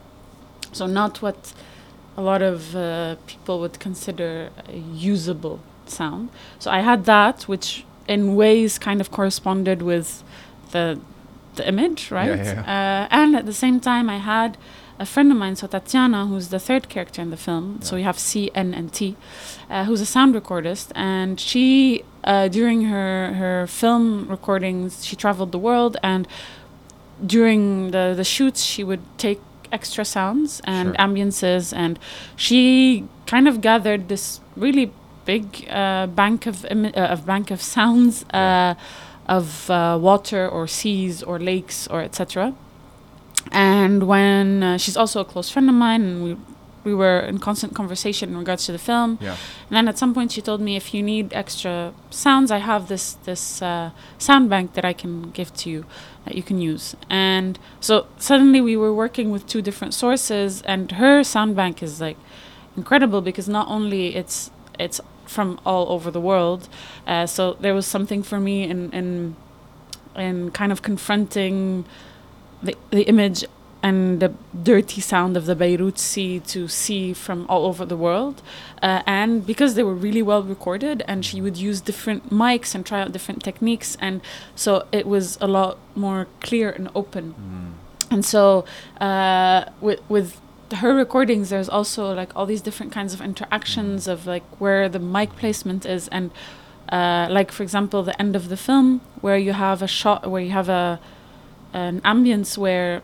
so 0.74 0.86
not 0.86 1.22
what 1.22 1.54
a 2.18 2.22
lot 2.22 2.42
of 2.42 2.76
uh, 2.76 3.16
people 3.28 3.60
would 3.60 3.80
consider 3.80 4.50
a 4.68 4.78
usable 4.78 5.60
sound. 5.86 6.30
So 6.60 6.72
I 6.72 6.82
had 6.82 7.06
that, 7.06 7.44
which 7.44 7.86
in 8.08 8.36
ways 8.36 8.78
kind 8.78 9.00
of 9.02 9.12
corresponded 9.12 9.82
with 9.82 10.24
the 10.72 11.00
the 11.56 11.68
image, 11.68 12.12
right? 12.12 12.38
yeah. 12.38 12.62
Uh, 12.62 13.08
and 13.12 13.36
at 13.36 13.46
the 13.46 13.54
same 13.54 13.80
time, 13.80 14.10
I 14.10 14.18
had 14.18 14.58
a 15.02 15.06
friend 15.14 15.32
of 15.34 15.38
mine, 15.44 15.56
so 15.56 15.66
Tatiana, 15.68 16.22
who's 16.30 16.48
the 16.56 16.60
third 16.68 16.84
character 16.94 17.20
in 17.26 17.30
the 17.36 17.42
film. 17.48 17.66
So 17.82 17.92
we 18.00 18.04
have 18.10 18.18
C, 18.30 18.32
N, 18.66 18.70
and 18.80 18.88
T, 18.98 19.16
uh, 19.70 19.86
who's 19.88 20.02
a 20.02 20.06
sound 20.16 20.32
recordist, 20.40 20.88
and 20.96 21.40
she, 21.50 22.04
uh, 22.32 22.48
during 22.58 22.80
her 22.94 23.34
her 23.42 23.58
film 23.82 24.06
recordings, 24.36 24.92
she 25.08 25.16
traveled 25.24 25.52
the 25.52 25.62
world, 25.70 25.94
and 26.12 26.24
during 27.36 27.92
the 27.96 28.06
the 28.16 28.24
shoots, 28.36 28.60
she 28.72 28.84
would 28.90 29.02
take 29.18 29.40
extra 29.72 30.06
sounds 30.06 30.62
and 30.76 30.88
Sure. 30.90 31.06
ambiances, 31.06 31.74
and 31.84 31.94
she 32.46 32.64
kind 33.34 33.48
of 33.52 33.56
gathered 33.70 34.04
this 34.14 34.42
really 34.66 34.88
big 35.26 35.46
uh, 35.70 36.06
bank 36.22 36.40
of 36.52 36.66
uh, 36.66 37.14
of 37.14 37.20
bank 37.26 37.52
of 37.52 37.62
sounds. 37.62 38.16
Yeah. 38.34 38.76
Uh, 38.78 38.84
of 39.28 39.70
uh, 39.70 39.98
water 40.02 40.44
or 40.56 40.68
seas 40.68 41.24
or 41.24 41.40
lakes 41.40 41.88
or 41.88 42.02
etc. 42.02 42.54
And 43.52 44.08
when 44.08 44.64
uh, 44.64 44.78
she's 44.78 44.98
also 44.98 45.22
a 45.22 45.26
close 45.26 45.50
friend 45.50 45.70
of 45.70 45.76
mine, 45.76 46.02
and 46.04 46.24
we 46.24 46.38
we 46.84 46.94
were 46.96 47.20
in 47.20 47.38
constant 47.38 47.76
conversation 47.76 48.30
in 48.30 48.38
regards 48.38 48.66
to 48.66 48.72
the 48.72 48.80
film. 48.80 49.18
Yeah. 49.22 49.36
And 49.70 49.78
then 49.78 49.88
at 49.88 49.98
some 49.98 50.14
point 50.14 50.32
she 50.32 50.42
told 50.42 50.62
me, 50.62 50.76
if 50.76 50.94
you 50.94 51.04
need 51.04 51.32
extra 51.34 51.94
sounds, 52.10 52.52
I 52.52 52.58
have 52.58 52.88
this 52.88 53.14
this 53.24 53.62
uh, 53.62 53.92
sound 54.18 54.50
bank 54.50 54.74
that 54.74 54.86
I 54.86 54.94
can 54.94 55.32
give 55.32 55.54
to 55.58 55.70
you 55.70 55.86
that 56.26 56.36
you 56.36 56.44
can 56.44 56.60
use. 56.60 56.96
And 57.10 57.60
so 57.80 58.08
suddenly 58.18 58.62
we 58.62 58.76
were 58.76 58.94
working 58.94 59.32
with 59.32 59.46
two 59.48 59.62
different 59.62 59.94
sources, 59.94 60.62
and 60.64 60.92
her 60.94 61.24
sound 61.24 61.56
bank 61.56 61.84
is 61.84 62.02
like 62.02 62.18
incredible 62.76 63.22
because 63.22 63.48
not 63.48 63.68
only 63.68 64.16
it's 64.16 64.52
it's 64.80 65.02
from 65.26 65.60
all 65.66 65.90
over 65.90 66.12
the 66.12 66.22
world, 66.22 66.68
uh, 67.08 67.26
so 67.26 67.54
there 67.54 67.74
was 67.74 67.86
something 67.86 68.24
for 68.24 68.40
me 68.40 68.64
in 68.64 68.92
in 68.92 69.36
in 70.16 70.52
kind 70.52 70.72
of 70.72 70.82
confronting 70.82 71.86
the 72.62 72.76
the 72.92 73.04
image 73.04 73.46
and 73.84 74.20
the 74.20 74.34
dirty 74.64 75.02
sound 75.02 75.36
of 75.36 75.46
the 75.46 75.56
Beirut 75.56 75.98
Sea 75.98 76.40
to 76.40 76.68
see 76.68 77.14
from 77.14 77.46
all 77.50 77.66
over 77.66 77.86
the 77.86 77.98
world. 77.98 78.42
Uh, 78.82 79.02
and 79.08 79.46
because 79.46 79.76
they 79.76 79.84
were 79.84 79.96
really 79.96 80.22
well 80.22 80.44
recorded, 80.44 81.04
and 81.08 81.26
she 81.26 81.42
would 81.42 81.58
use 81.58 81.82
different 81.82 82.30
mics 82.30 82.76
and 82.76 82.86
try 82.86 83.02
out 83.02 83.12
different 83.12 83.44
techniques, 83.44 83.98
and 84.00 84.22
so 84.56 84.86
it 84.92 85.08
was 85.08 85.38
a 85.42 85.48
lot 85.48 85.78
more 85.96 86.28
clear 86.42 86.70
and 86.70 86.90
open. 86.96 87.34
Mm. 87.34 88.14
And 88.14 88.26
so 88.26 88.66
uh, 89.00 89.66
with 89.80 90.00
with 90.10 90.40
her 90.76 90.94
recordings, 90.94 91.50
there's 91.50 91.70
also 91.70 92.14
like 92.14 92.36
all 92.36 92.46
these 92.46 92.62
different 92.62 92.92
kinds 92.92 93.14
of 93.14 93.22
interactions 93.22 94.08
of 94.08 94.28
like 94.28 94.44
where 94.60 94.88
the 94.90 95.00
mic 95.00 95.36
placement 95.38 95.86
is, 95.86 96.08
and 96.10 96.32
uh, 96.90 97.28
like 97.30 97.52
for 97.52 97.64
example, 97.64 98.04
the 98.04 98.20
end 98.22 98.36
of 98.36 98.50
the 98.50 98.58
film 98.58 99.02
where 99.22 99.38
you 99.38 99.54
have 99.54 99.82
a 99.82 99.88
shot 99.88 100.30
where 100.30 100.42
you 100.42 100.52
have 100.52 100.70
a 100.70 101.00
an 101.74 102.02
ambience 102.02 102.58
where 102.58 103.02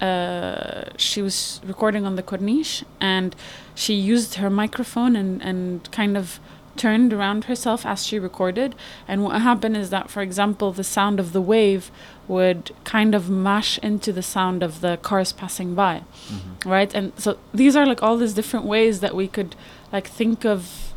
uh, 0.00 0.84
she 0.96 1.20
was 1.22 1.60
recording 1.64 2.06
on 2.06 2.16
the 2.16 2.22
corniche 2.22 2.84
and 3.00 3.36
she 3.74 3.94
used 3.94 4.34
her 4.36 4.48
microphone 4.50 5.14
and, 5.16 5.42
and 5.42 5.90
kind 5.92 6.16
of 6.16 6.40
turned 6.76 7.12
around 7.12 7.44
herself 7.44 7.84
as 7.84 8.06
she 8.06 8.18
recorded. 8.18 8.74
And 9.06 9.22
what 9.22 9.42
happened 9.42 9.76
is 9.76 9.90
that, 9.90 10.08
for 10.08 10.22
example, 10.22 10.72
the 10.72 10.84
sound 10.84 11.20
of 11.20 11.32
the 11.32 11.40
wave 11.42 11.90
would 12.28 12.70
kind 12.84 13.14
of 13.14 13.28
mash 13.28 13.76
into 13.78 14.12
the 14.12 14.22
sound 14.22 14.62
of 14.62 14.80
the 14.80 14.96
cars 15.02 15.32
passing 15.32 15.74
by, 15.74 16.02
Mhm. 16.30 16.64
right? 16.70 16.94
And 16.94 17.12
so 17.18 17.36
these 17.52 17.76
are 17.76 17.84
like 17.84 18.02
all 18.02 18.16
these 18.16 18.32
different 18.32 18.64
ways 18.66 19.00
that 19.00 19.14
we 19.14 19.26
could 19.28 19.56
like 19.92 20.06
think 20.06 20.44
of 20.46 20.89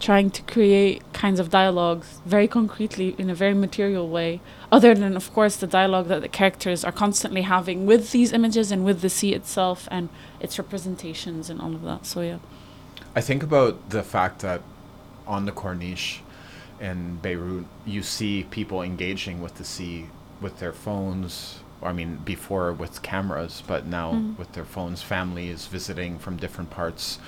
trying 0.00 0.30
to 0.30 0.42
create 0.42 1.02
kinds 1.12 1.38
of 1.38 1.50
dialogues 1.50 2.20
very 2.24 2.48
concretely 2.48 3.14
in 3.18 3.28
a 3.30 3.34
very 3.34 3.54
material 3.54 4.08
way 4.08 4.40
other 4.72 4.94
than 4.94 5.14
of 5.16 5.32
course 5.32 5.56
the 5.56 5.66
dialogue 5.66 6.08
that 6.08 6.22
the 6.22 6.28
characters 6.28 6.84
are 6.84 6.92
constantly 6.92 7.42
having 7.42 7.86
with 7.86 8.10
these 8.12 8.32
images 8.32 8.72
and 8.72 8.84
with 8.84 9.02
the 9.02 9.10
sea 9.10 9.34
itself 9.34 9.86
and 9.90 10.08
its 10.40 10.58
representations 10.58 11.50
and 11.50 11.60
all 11.60 11.74
of 11.74 11.82
that 11.82 12.06
so 12.06 12.20
yeah 12.22 12.38
I 13.14 13.20
think 13.20 13.42
about 13.42 13.90
the 13.90 14.02
fact 14.04 14.38
that 14.40 14.62
on 15.26 15.44
the 15.44 15.52
Corniche 15.52 16.20
in 16.80 17.16
Beirut, 17.16 17.66
you 17.84 18.02
see 18.02 18.44
people 18.50 18.82
engaging 18.82 19.42
with 19.42 19.56
the 19.56 19.64
sea 19.64 20.06
with 20.40 20.60
their 20.60 20.72
phones. 20.72 21.58
I 21.82 21.92
mean, 21.92 22.20
before 22.24 22.72
with 22.72 23.02
cameras, 23.02 23.62
but 23.66 23.84
now 23.84 24.12
Mhm. 24.12 24.38
with 24.38 24.52
their 24.52 24.64
phones, 24.64 25.02
families 25.02 25.66
visiting 25.66 26.18
from 26.20 26.36
different 26.36 26.70
parts 26.70 27.18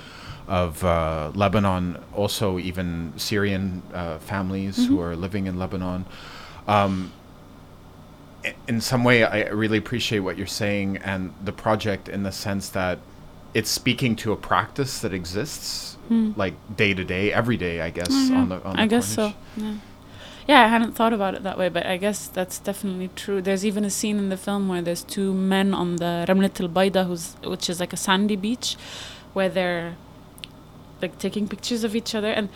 of 0.47 0.83
uh, 0.83 1.31
Lebanon, 1.33 1.97
also 2.13 2.59
even 2.59 3.13
Syrian 3.17 3.81
uh, 3.93 4.17
families 4.19 4.87
who 4.87 4.97
Mhm. 4.97 5.03
are 5.03 5.15
living 5.15 5.47
in 5.47 5.57
Lebanon. 5.57 6.05
Um, 6.67 7.11
in 8.67 8.81
some 8.81 9.03
way, 9.03 9.23
I 9.23 9.47
really 9.49 9.77
appreciate 9.77 10.19
what 10.19 10.37
you're 10.37 10.47
saying 10.47 10.97
and 10.97 11.33
the 11.43 11.53
project 11.53 12.09
in 12.09 12.23
the 12.23 12.31
sense 12.31 12.69
that 12.69 12.99
it's 13.53 13.69
speaking 13.69 14.15
to 14.17 14.31
a 14.31 14.35
practice 14.35 14.99
that 14.99 15.13
exists 15.13 15.97
Hmm. 16.09 16.31
like 16.35 16.55
day 16.75 16.93
to 16.93 17.03
day, 17.05 17.31
every 17.31 17.55
day, 17.55 17.79
I 17.79 17.89
guess. 17.89 18.09
Yeah. 18.11 18.39
On 18.41 18.49
the 18.49 18.61
on 18.65 18.75
I 18.77 18.83
the 18.83 18.89
guess 18.89 19.07
so. 19.07 19.31
Yeah. 19.55 19.75
yeah, 20.45 20.61
I 20.65 20.67
hadn't 20.67 20.93
thought 20.93 21.13
about 21.13 21.33
it 21.35 21.43
that 21.43 21.57
way, 21.57 21.69
but 21.69 21.85
I 21.85 21.95
guess 21.95 22.27
that's 22.27 22.59
definitely 22.59 23.09
true. 23.15 23.41
There's 23.41 23.65
even 23.65 23.85
a 23.85 23.89
scene 23.89 24.17
in 24.17 24.27
the 24.27 24.35
film 24.35 24.67
where 24.67 24.81
there's 24.81 25.03
two 25.03 25.33
men 25.33 25.73
on 25.73 25.95
the 25.97 26.25
Ramlet 26.27 26.59
al 26.59 26.67
Baida, 26.67 27.07
which 27.47 27.69
is 27.69 27.79
like 27.79 27.93
a 27.93 27.97
sandy 27.97 28.35
beach, 28.35 28.75
where 29.31 29.47
they're 29.47 29.95
like 31.03 31.19
taking 31.19 31.47
pictures 31.47 31.83
of 31.83 31.95
each 31.99 32.15
other. 32.15 32.31
And 32.39 32.49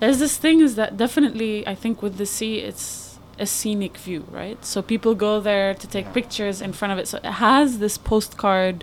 there's 0.00 0.18
this 0.24 0.36
thing 0.44 0.60
is 0.60 0.74
that 0.80 0.90
definitely 1.04 1.52
I 1.66 1.74
think 1.82 2.02
with 2.02 2.14
the 2.18 2.26
sea, 2.26 2.54
it's 2.58 3.18
a 3.38 3.46
scenic 3.46 3.96
view, 3.96 4.22
right? 4.30 4.62
So 4.72 4.82
people 4.92 5.14
go 5.14 5.40
there 5.40 5.72
to 5.82 5.86
take 5.96 6.06
Yeah. 6.06 6.12
pictures 6.18 6.56
in 6.66 6.72
front 6.78 6.92
of 6.92 6.98
it. 6.98 7.06
So 7.08 7.16
it 7.18 7.34
has 7.48 7.78
this 7.78 7.96
postcard 8.10 8.76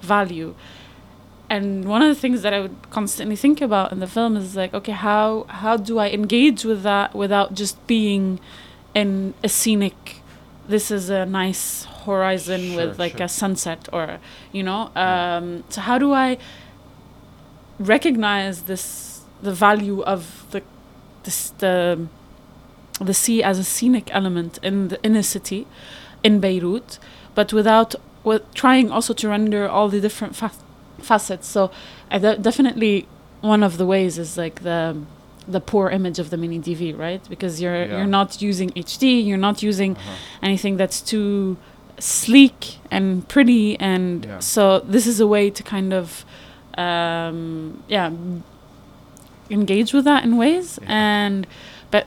value. 0.00 0.54
And 1.48 1.84
one 1.84 2.00
of 2.02 2.08
the 2.08 2.20
things 2.24 2.40
that 2.42 2.52
I 2.54 2.60
would 2.60 2.76
constantly 2.90 3.36
think 3.36 3.60
about 3.60 3.92
in 3.92 3.98
the 4.00 4.06
film 4.06 4.36
is 4.36 4.56
like, 4.56 4.72
okay, 4.80 4.92
how 4.92 5.44
how 5.62 5.76
do 5.76 5.98
I 5.98 6.08
engage 6.20 6.64
with 6.70 6.82
that 6.90 7.14
without 7.14 7.48
just 7.62 7.76
being 7.86 8.40
in 8.94 9.34
a 9.44 9.48
scenic 9.48 10.16
this 10.68 10.90
is 10.90 11.10
a 11.10 11.26
nice 11.26 11.84
horizon 12.06 12.60
Sure, 12.60 12.76
with 12.88 12.98
like 12.98 13.16
sure. 13.18 13.26
a 13.26 13.28
sunset 13.28 13.88
or 13.92 14.18
you 14.52 14.62
know 14.62 14.90
um, 14.94 15.64
so 15.74 15.80
how 15.88 15.96
do 15.98 16.12
i 16.12 16.38
recognize 17.78 18.62
this 18.62 19.22
the 19.42 19.52
value 19.52 20.02
of 20.02 20.44
the 20.50 20.62
this 21.24 21.50
the 21.58 22.06
the 23.00 23.14
sea 23.14 23.42
as 23.42 23.58
a 23.58 23.64
scenic 23.64 24.08
element 24.14 24.58
in 24.62 24.88
the 24.88 25.02
inner 25.02 25.22
city 25.22 25.66
in 26.22 26.38
beirut 26.40 26.98
but 27.34 27.52
without 27.52 27.94
with 28.24 28.42
trying 28.54 28.90
also 28.90 29.12
to 29.14 29.28
render 29.28 29.68
all 29.68 29.88
the 29.88 30.00
different 30.00 30.36
fa- 30.36 30.52
facets 31.00 31.48
so 31.48 31.70
definitely 32.10 33.06
one 33.40 33.62
of 33.64 33.76
the 33.78 33.86
ways 33.86 34.18
is 34.18 34.36
like 34.36 34.62
the 34.62 34.96
the 35.48 35.60
poor 35.60 35.90
image 35.90 36.20
of 36.20 36.30
the 36.30 36.36
mini 36.36 36.60
DV, 36.60 36.96
right? 36.96 37.20
Because 37.28 37.60
you're 37.60 37.84
Yeah. 37.84 37.96
you're 37.96 38.06
not 38.06 38.40
using 38.40 38.70
HD, 38.76 39.20
you're 39.26 39.36
not 39.48 39.60
using 39.60 39.96
Uh-huh. 39.96 40.12
anything 40.40 40.76
that's 40.76 41.00
too 41.00 41.56
sleek 41.98 42.78
and 42.92 43.26
pretty, 43.26 43.76
and 43.80 44.24
Yeah. 44.24 44.38
so 44.38 44.78
this 44.88 45.04
is 45.08 45.18
a 45.18 45.26
way 45.26 45.50
to 45.50 45.62
kind 45.64 45.92
of 45.92 46.24
um, 46.78 47.82
yeah 47.88 48.10
engage 49.50 49.92
with 49.92 50.04
that 50.04 50.24
in 50.24 50.36
ways. 50.36 50.78
Yeah. 50.82 50.88
And 50.90 51.46
but 51.90 52.06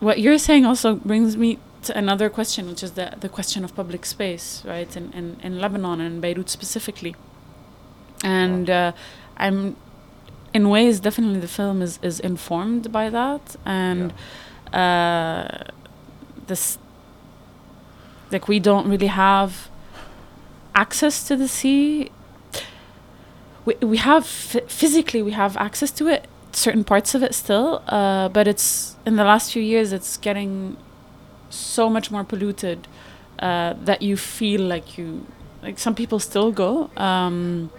what 0.00 0.18
you're 0.18 0.38
saying 0.38 0.64
also 0.64 0.94
brings 0.94 1.36
me 1.36 1.58
to 1.82 1.96
another 1.96 2.28
question, 2.28 2.68
which 2.68 2.82
is 2.82 2.92
the 2.92 3.14
the 3.20 3.28
question 3.28 3.64
of 3.64 3.74
public 3.74 4.06
space, 4.06 4.62
right? 4.64 4.96
In 4.96 5.12
in, 5.12 5.36
in 5.42 5.60
Lebanon 5.60 6.00
and 6.00 6.20
Beirut 6.20 6.48
specifically, 6.48 7.14
and 8.24 8.70
uh, 8.70 8.92
I'm 9.36 9.76
in 10.56 10.68
ways 10.70 11.00
definitely 11.00 11.40
the 11.40 11.54
film 11.60 11.82
is 11.82 11.98
is 12.02 12.18
informed 12.20 12.90
by 12.90 13.10
that 13.10 13.56
and 13.66 14.14
uh 14.72 15.64
this 16.46 16.78
like 18.32 18.48
we 18.48 18.58
don't 18.58 18.88
really 18.88 19.12
have 19.26 19.68
access 20.74 21.26
to 21.28 21.36
the 21.36 21.48
sea 21.48 22.10
we 23.66 23.74
we 23.92 23.96
have 23.98 24.24
ph- 24.52 24.64
physically 24.68 25.22
we 25.22 25.32
have 25.32 25.56
access 25.56 25.90
to 25.90 26.06
it 26.08 26.26
certain 26.52 26.84
parts 26.84 27.14
of 27.14 27.22
it 27.22 27.34
still 27.34 27.82
uh 27.88 28.28
but 28.30 28.48
it's 28.48 28.96
in 29.04 29.16
the 29.16 29.24
last 29.24 29.52
few 29.52 29.62
years 29.62 29.92
it's 29.92 30.16
getting 30.16 30.76
so 31.50 31.90
much 31.90 32.10
more 32.10 32.24
polluted 32.24 32.88
uh 33.40 33.74
that 33.84 34.00
you 34.00 34.16
feel 34.16 34.62
like 34.62 34.96
you 34.96 35.26
like 35.62 35.78
some 35.78 35.94
people 35.94 36.18
still 36.18 36.50
go 36.50 36.90
um 36.96 37.70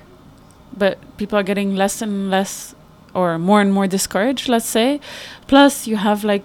but 0.78 1.00
people 1.18 1.38
are 1.40 1.44
getting 1.44 1.76
less 1.76 2.02
and 2.02 2.30
less 2.30 2.76
or 3.14 3.40
more 3.40 3.62
and 3.62 3.74
more 3.74 3.88
discouraged 3.88 4.48
let's 4.48 4.66
say. 4.68 5.00
Plus 5.48 5.88
you 5.88 5.96
have 5.98 6.24
like 6.24 6.44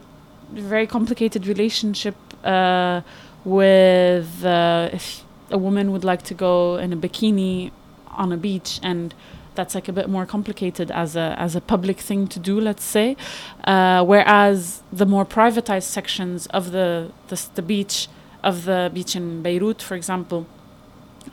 very 0.53 0.87
complicated 0.87 1.47
relationship 1.47 2.15
uh, 2.45 3.03
with 3.45 4.45
uh, 4.45 4.89
if 4.93 5.25
a 5.51 5.59
woman 5.59 5.93
would 5.93 6.05
like 6.05 6.23
to 6.23 6.35
go 6.35 6.77
in 6.77 6.93
a 6.93 6.97
bikini 6.97 7.71
on 8.11 8.33
a 8.33 8.37
beach 8.37 8.81
and 8.83 9.15
that's 9.55 9.75
like 9.75 9.89
a 9.89 9.93
bit 9.93 10.09
more 10.09 10.27
complicated 10.27 10.91
as 10.91 11.17
a 11.17 11.35
as 11.39 11.55
a 11.57 11.61
public 11.61 11.99
thing 11.99 12.27
to 12.29 12.39
do 12.39 12.61
let's 12.61 12.85
say. 12.85 13.17
Uh, 13.65 14.05
whereas 14.05 14.83
the 14.93 15.07
more 15.07 15.25
privatized 15.25 15.85
sections 15.99 16.47
of 16.47 16.73
the 16.73 17.11
the, 17.29 17.47
the 17.55 17.63
beach 17.63 18.09
of 18.43 18.65
the 18.65 18.91
beach 18.93 19.15
in 19.15 19.43
Beirut 19.43 19.81
for 19.83 19.95
example 19.95 20.47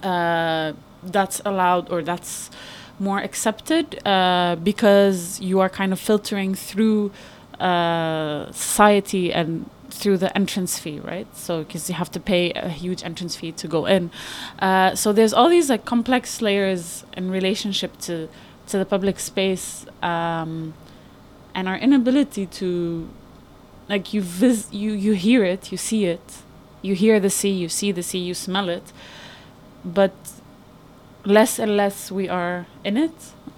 uh, 0.03 0.73
that's 1.03 1.41
allowed 1.45 1.89
or 1.89 2.01
that's 2.01 2.49
more 2.99 3.19
accepted 3.19 4.05
uh, 4.05 4.55
because 4.61 5.39
you 5.39 5.59
are 5.59 5.69
kind 5.69 5.93
of 5.93 5.99
filtering 5.99 6.53
through 6.53 7.11
uh, 7.59 8.51
society 8.51 9.33
and 9.33 9.69
through 9.91 10.17
the 10.17 10.35
entrance 10.37 10.79
fee, 10.79 10.99
right? 10.99 11.27
So 11.35 11.63
because 11.63 11.89
you 11.89 11.95
have 11.95 12.11
to 12.11 12.19
pay 12.19 12.51
a 12.51 12.69
huge 12.69 13.03
entrance 13.03 13.35
fee 13.35 13.51
to 13.53 13.67
go 13.67 13.85
in. 13.85 14.11
Uh, 14.59 14.95
so 14.95 15.13
there's 15.13 15.33
all 15.33 15.49
these 15.49 15.69
like 15.69 15.85
complex 15.85 16.41
layers 16.41 17.03
in 17.15 17.31
relationship 17.31 17.97
to 17.99 18.29
to 18.67 18.77
the 18.77 18.85
public 18.85 19.19
space 19.19 19.85
um, 20.03 20.75
and 21.55 21.67
our 21.67 21.77
inability 21.77 22.45
to 22.45 23.09
like 23.87 24.13
you 24.13 24.21
vis- 24.21 24.71
you 24.71 24.91
you 24.91 25.13
hear 25.13 25.43
it, 25.43 25.71
you 25.71 25.77
see 25.77 26.05
it, 26.05 26.43
you 26.81 26.93
hear 26.95 27.19
the 27.19 27.29
sea, 27.29 27.49
you 27.49 27.67
see 27.67 27.91
the 27.91 28.03
sea, 28.03 28.19
you 28.19 28.33
smell 28.33 28.69
it, 28.69 28.93
but 29.83 30.13
less 31.29 31.59
and 31.59 31.77
less 31.77 32.11
we 32.11 32.27
are 32.27 32.65
in 32.83 32.97
it. 32.97 33.11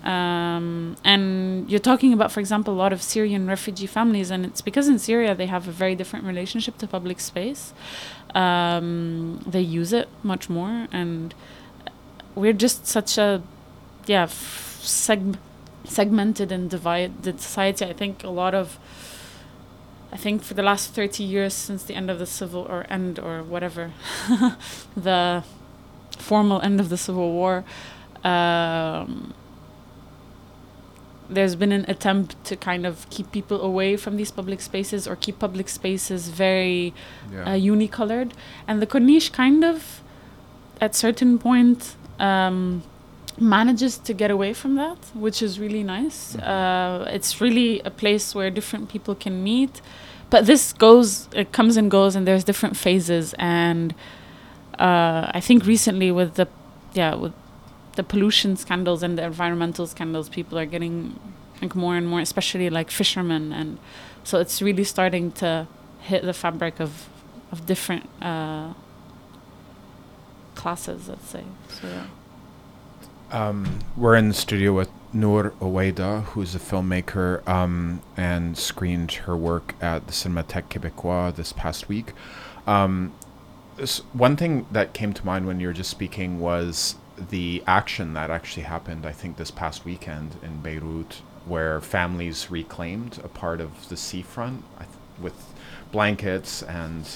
Um, 0.04 0.98
and 1.04 1.70
you're 1.70 1.80
talking 1.80 2.12
about, 2.14 2.32
for 2.32 2.40
example, 2.40 2.74
a 2.74 2.76
lot 2.76 2.92
of 2.92 3.02
Syrian 3.02 3.48
refugee 3.48 3.88
families, 3.88 4.32
and 4.32 4.46
it's 4.46 4.62
because 4.62 4.88
in 4.88 5.00
Syria 5.00 5.36
they 5.36 5.46
have 5.46 5.68
a 5.68 5.72
very 5.72 5.96
different 5.96 6.26
relationship 6.26 6.78
to 6.80 6.88
public 6.88 7.20
space. 7.20 7.74
Um, 8.34 9.44
they 9.46 9.62
use 9.62 9.94
it 9.94 10.10
much 10.24 10.50
more, 10.50 10.88
and 10.92 11.34
we're 12.36 12.54
just 12.54 12.88
such 12.88 13.18
a, 13.18 13.44
yeah, 14.08 14.26
seg- 14.26 15.38
segmented 15.84 16.52
and 16.52 16.70
divided 16.70 17.40
society. 17.40 17.86
I 17.86 17.94
think 17.94 18.24
a 18.24 18.30
lot 18.30 18.56
of 18.56 18.80
I 20.14 20.18
think 20.18 20.44
for 20.44 20.54
the 20.56 20.64
last 20.64 20.94
30 20.94 21.24
years 21.24 21.54
since 21.54 21.84
the 21.84 21.96
end 21.96 22.10
of 22.12 22.20
the 22.20 22.26
civil 22.26 22.64
or 22.70 22.86
end 22.90 23.18
or 23.18 23.44
whatever, 23.44 23.92
the 24.98 25.44
formal 26.22 26.62
end 26.62 26.80
of 26.80 26.88
the 26.90 26.98
civil 26.98 27.32
war, 27.32 27.64
um, 28.24 29.34
there's 31.30 31.56
been 31.56 31.72
an 31.72 31.86
attempt 31.88 32.36
to 32.44 32.56
kind 32.56 32.86
of 32.86 33.10
keep 33.10 33.32
people 33.32 33.62
away 33.62 33.96
from 33.96 34.18
these 34.18 34.32
public 34.32 34.60
spaces 34.62 35.08
or 35.08 35.16
keep 35.16 35.40
public 35.40 35.70
spaces 35.70 36.28
very 36.30 36.94
Yeah. 37.34 37.52
uh, 37.52 37.54
unicolored. 37.54 38.34
And 38.68 38.82
the 38.82 38.88
Corniche 38.88 39.32
kind 39.32 39.64
of, 39.64 40.02
at 40.82 40.94
certain 40.96 41.38
point, 41.38 41.96
um, 42.20 42.84
manages 43.40 43.98
to 43.98 44.14
get 44.14 44.30
away 44.30 44.54
from 44.54 44.76
that, 44.76 44.98
which 45.14 45.42
is 45.42 45.58
really 45.58 45.84
nice. 45.84 46.36
Mhm. 46.36 46.44
Uh, 46.44 47.06
it's 47.18 47.40
really 47.40 47.82
a 47.86 47.90
place 47.90 48.36
where 48.36 48.50
different 48.52 48.90
people 48.90 49.16
can 49.16 49.42
meet. 49.42 49.82
But 50.30 50.46
this 50.46 50.74
goes, 50.74 51.28
it 51.34 51.52
comes 51.52 51.78
and 51.78 51.90
goes, 51.90 52.16
and 52.16 52.28
there's 52.28 52.44
different 52.44 52.76
phases. 52.78 53.34
And 53.40 53.94
uh, 54.80 55.32
I 55.34 55.40
think 55.42 55.66
recently 55.66 56.12
with 56.12 56.36
the, 56.36 56.48
yeah, 56.94 57.16
with 57.16 57.34
the 57.96 58.04
pollution 58.04 58.56
scandals 58.56 59.04
and 59.04 59.18
the 59.18 59.24
environmental 59.24 59.88
scandals, 59.88 60.30
people 60.30 60.58
are 60.58 60.66
getting 60.66 61.20
like 61.62 61.76
more 61.76 61.96
and 61.96 62.08
more, 62.08 62.20
especially 62.20 62.70
like 62.70 62.90
fishermen, 62.90 63.52
and 63.54 63.78
so 64.24 64.40
it's 64.40 64.62
really 64.62 64.84
starting 64.84 65.32
to 65.34 65.68
hit 66.00 66.24
the 66.24 66.34
fabric 66.34 66.80
of 66.80 67.08
of 67.52 67.66
different 67.66 68.10
uh, 68.22 68.74
classes. 70.56 71.10
Let's 71.10 71.28
say. 71.28 71.44
So 71.70 71.88
yeah. 71.88 72.06
Um, 73.32 73.80
we're 73.96 74.16
in 74.16 74.28
the 74.28 74.34
studio 74.34 74.74
with 74.74 74.90
Noor 75.14 75.52
Ouayda, 75.62 76.24
who's 76.24 76.54
a 76.54 76.60
filmmaker 76.60 77.48
um, 77.48 78.02
and 78.18 78.58
screened 78.58 79.14
her 79.14 79.38
work 79.38 79.76
at 79.82 80.08
the 80.08 80.14
Cinémathèque 80.14 80.68
Québécois 80.68 81.34
this 81.36 81.54
past 81.54 81.88
week. 81.88 82.12
Um, 82.68 83.14
one 84.14 84.36
thing 84.36 84.66
that 84.72 84.94
came 84.94 85.14
to 85.14 85.26
mind 85.26 85.48
when 85.48 85.60
you 85.60 85.68
were 85.68 85.74
just 85.74 85.90
speaking 85.90 86.40
was 86.40 86.96
the 87.30 87.64
action 87.68 88.14
that 88.14 88.30
actually 88.30 88.64
happened, 88.64 89.06
I 89.06 89.12
think, 89.12 89.38
this 89.38 89.52
past 89.52 89.86
weekend 89.86 90.36
in 90.42 90.62
Beirut, 90.62 91.22
where 91.46 91.82
families 91.82 92.50
reclaimed 92.50 93.20
a 93.24 93.28
part 93.28 93.62
of 93.62 93.90
the 93.90 93.98
seafront 93.98 94.64
with 95.20 95.54
blankets 95.92 96.64
and 96.64 97.08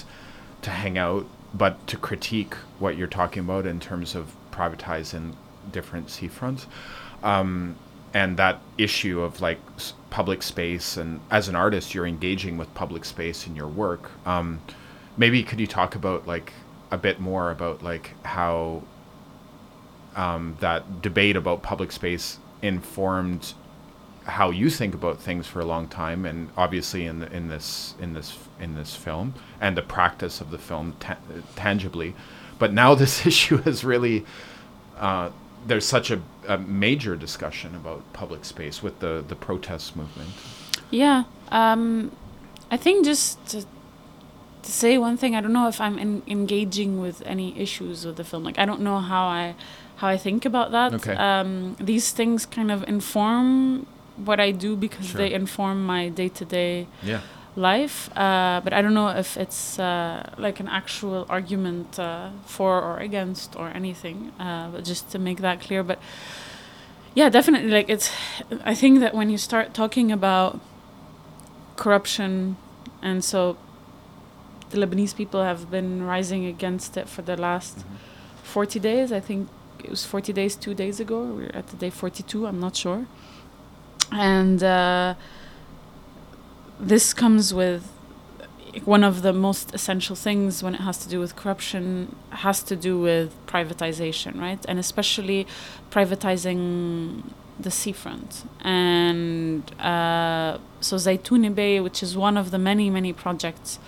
to 0.62 0.70
hang 0.70 0.98
out, 0.98 1.26
but 1.54 1.86
to 1.88 1.96
critique 1.96 2.54
what 2.78 2.96
you're 2.96 3.06
talking 3.06 3.40
about 3.40 3.66
in 3.66 3.80
terms 3.80 4.14
of 4.14 4.34
privatizing 4.50 5.34
different 5.72 6.08
seafronts. 6.08 6.66
Um, 7.22 7.76
and 8.14 8.36
that 8.36 8.60
issue 8.78 9.20
of 9.20 9.40
like 9.40 9.58
public 10.10 10.42
space, 10.42 10.96
and 10.96 11.20
as 11.30 11.48
an 11.48 11.56
artist, 11.56 11.94
you're 11.94 12.06
engaging 12.06 12.56
with 12.56 12.72
public 12.74 13.04
space 13.04 13.46
in 13.46 13.56
your 13.56 13.68
work. 13.68 14.10
Um, 14.24 14.60
maybe 15.16 15.42
could 15.42 15.60
you 15.60 15.66
talk 15.66 15.94
about 15.94 16.26
like 16.26 16.52
a 16.90 16.98
bit 16.98 17.20
more 17.20 17.50
about 17.50 17.82
like 17.82 18.12
how 18.24 18.82
um, 20.14 20.56
that 20.60 21.02
debate 21.02 21.36
about 21.36 21.62
public 21.62 21.92
space 21.92 22.38
informed 22.62 23.54
how 24.26 24.50
you 24.50 24.68
think 24.68 24.92
about 24.92 25.20
things 25.20 25.46
for 25.46 25.60
a 25.60 25.64
long 25.64 25.86
time, 25.86 26.26
and 26.26 26.50
obviously 26.56 27.06
in 27.06 27.20
the, 27.20 27.32
in 27.32 27.48
this 27.48 27.94
in 28.00 28.12
this 28.12 28.36
in 28.58 28.74
this 28.74 28.94
film 28.94 29.34
and 29.60 29.76
the 29.76 29.82
practice 29.82 30.40
of 30.40 30.50
the 30.50 30.58
film 30.58 30.96
ta- 30.98 31.18
tangibly, 31.54 32.14
but 32.58 32.72
now 32.72 32.94
this 33.02 33.26
issue 33.26 33.58
is 33.64 33.84
really 33.84 34.24
uh, 34.98 35.30
there's 35.66 35.86
such 35.86 36.10
a, 36.10 36.20
a 36.48 36.58
major 36.58 37.16
discussion 37.16 37.74
about 37.74 38.02
public 38.12 38.44
space 38.44 38.82
with 38.82 38.98
the 38.98 39.24
the 39.26 39.36
protest 39.36 39.96
movement. 39.96 40.30
Yeah. 40.90 41.24
Um, 41.50 42.10
I 42.70 42.76
think 42.76 43.04
just 43.04 43.66
to, 44.66 44.72
say 44.72 44.98
one 44.98 45.16
thing, 45.16 45.34
I 45.36 45.40
don't 45.40 45.52
know 45.52 45.68
if 45.68 45.80
I'm 45.80 45.98
in, 45.98 46.22
engaging 46.26 47.00
with 47.00 47.22
any 47.24 47.48
issues 47.64 48.04
with 48.06 48.16
the 48.16 48.24
film. 48.24 48.42
Like 48.48 48.58
I 48.58 48.64
don't 48.70 48.80
know 48.88 48.98
how 49.12 49.24
I 49.26 49.54
how 50.00 50.08
I 50.08 50.18
think 50.26 50.44
about 50.44 50.68
that. 50.72 50.90
Okay. 50.98 51.14
Um, 51.14 51.50
these 51.80 52.06
things 52.18 52.44
kind 52.46 52.70
of 52.70 52.78
inform 52.96 53.86
what 54.28 54.38
I 54.40 54.50
do 54.50 54.76
because 54.76 55.06
Sure. 55.06 55.18
they 55.20 55.32
inform 55.32 55.84
my 55.86 56.02
day 56.10 56.28
to 56.40 56.44
day 56.44 56.86
life. 57.56 58.10
Uh, 58.16 58.60
but 58.64 58.72
I 58.72 58.82
don't 58.82 58.92
know 58.94 59.08
if 59.08 59.36
it's 59.36 59.78
uh, 59.78 60.28
like 60.36 60.60
an 60.60 60.68
actual 60.68 61.24
argument 61.28 61.98
uh, 61.98 62.28
for 62.44 62.72
or 62.82 62.98
against 62.98 63.56
or 63.56 63.68
anything. 63.80 64.32
Uh, 64.38 64.68
but 64.72 64.84
just 64.84 65.10
to 65.12 65.18
make 65.18 65.38
that 65.40 65.60
clear. 65.60 65.82
But 65.82 65.98
yeah, 67.14 67.30
definitely. 67.30 67.70
Like 67.70 67.88
it's. 67.88 68.10
I 68.64 68.74
think 68.74 69.00
that 69.00 69.14
when 69.14 69.30
you 69.30 69.38
start 69.38 69.72
talking 69.72 70.12
about 70.12 70.60
corruption, 71.76 72.56
and 73.02 73.24
so 73.24 73.56
the 74.70 74.78
Lebanese 74.78 75.14
people 75.16 75.42
have 75.42 75.70
been 75.70 76.02
rising 76.02 76.46
against 76.46 76.96
it 76.96 77.08
for 77.08 77.22
the 77.22 77.36
last 77.36 77.78
Mhm. 77.78 77.82
40 78.42 78.78
days. 78.80 79.12
I 79.12 79.20
think 79.20 79.48
it 79.82 79.90
was 79.90 80.04
40 80.04 80.32
days 80.32 80.56
two 80.56 80.74
days 80.74 81.00
ago. 81.00 81.22
We're 81.22 81.50
at 81.54 81.66
the 81.68 81.76
day 81.76 81.90
42. 81.90 82.46
I'm 82.46 82.60
not 82.60 82.76
sure. 82.76 83.06
And 84.12 84.62
uh, 84.62 85.14
this 86.80 87.12
comes 87.14 87.52
with 87.54 87.82
one 88.84 89.02
of 89.02 89.22
the 89.22 89.32
most 89.32 89.74
essential 89.74 90.14
things 90.14 90.62
when 90.62 90.74
it 90.74 90.80
has 90.82 90.98
to 90.98 91.08
do 91.08 91.18
with 91.18 91.34
corruption 91.34 92.14
has 92.30 92.62
to 92.62 92.76
do 92.76 92.98
with 92.98 93.34
privatization, 93.46 94.38
right? 94.38 94.62
And 94.68 94.78
especially 94.78 95.46
privatizing 95.90 97.22
the 97.58 97.70
seafront. 97.70 98.44
And 98.62 99.62
uh, 99.80 100.58
so 100.80 100.96
Zaitunay 100.96 101.54
Bay, 101.54 101.80
which 101.80 102.02
is 102.02 102.16
one 102.16 102.36
of 102.36 102.50
the 102.50 102.58
many, 102.58 102.90
many 102.90 103.12
projects 103.14 103.78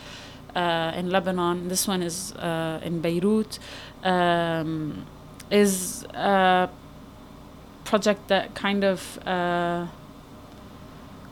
in 0.97 1.11
Lebanon, 1.11 1.69
this 1.69 1.87
one 1.87 2.03
is 2.03 2.33
uh, 2.33 2.81
in 2.83 3.01
Beirut, 3.01 3.59
um, 4.03 5.07
is 5.51 6.05
a 6.15 6.69
project 7.85 8.29
that 8.29 8.55
kind 8.55 8.85
of 8.85 9.19
uh, 9.27 9.87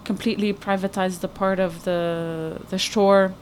completely 0.04 0.52
privatized 0.52 1.20
the 1.20 1.28
part 1.28 1.58
of 1.58 1.84
the 1.84 2.60
the 2.70 2.78
shore 2.78 3.34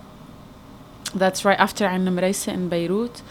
that's 1.14 1.44
right 1.44 1.60
after 1.60 1.86
Ain 1.86 2.04
Mreisa 2.06 2.52
in 2.52 2.68
Beirut 2.68 3.22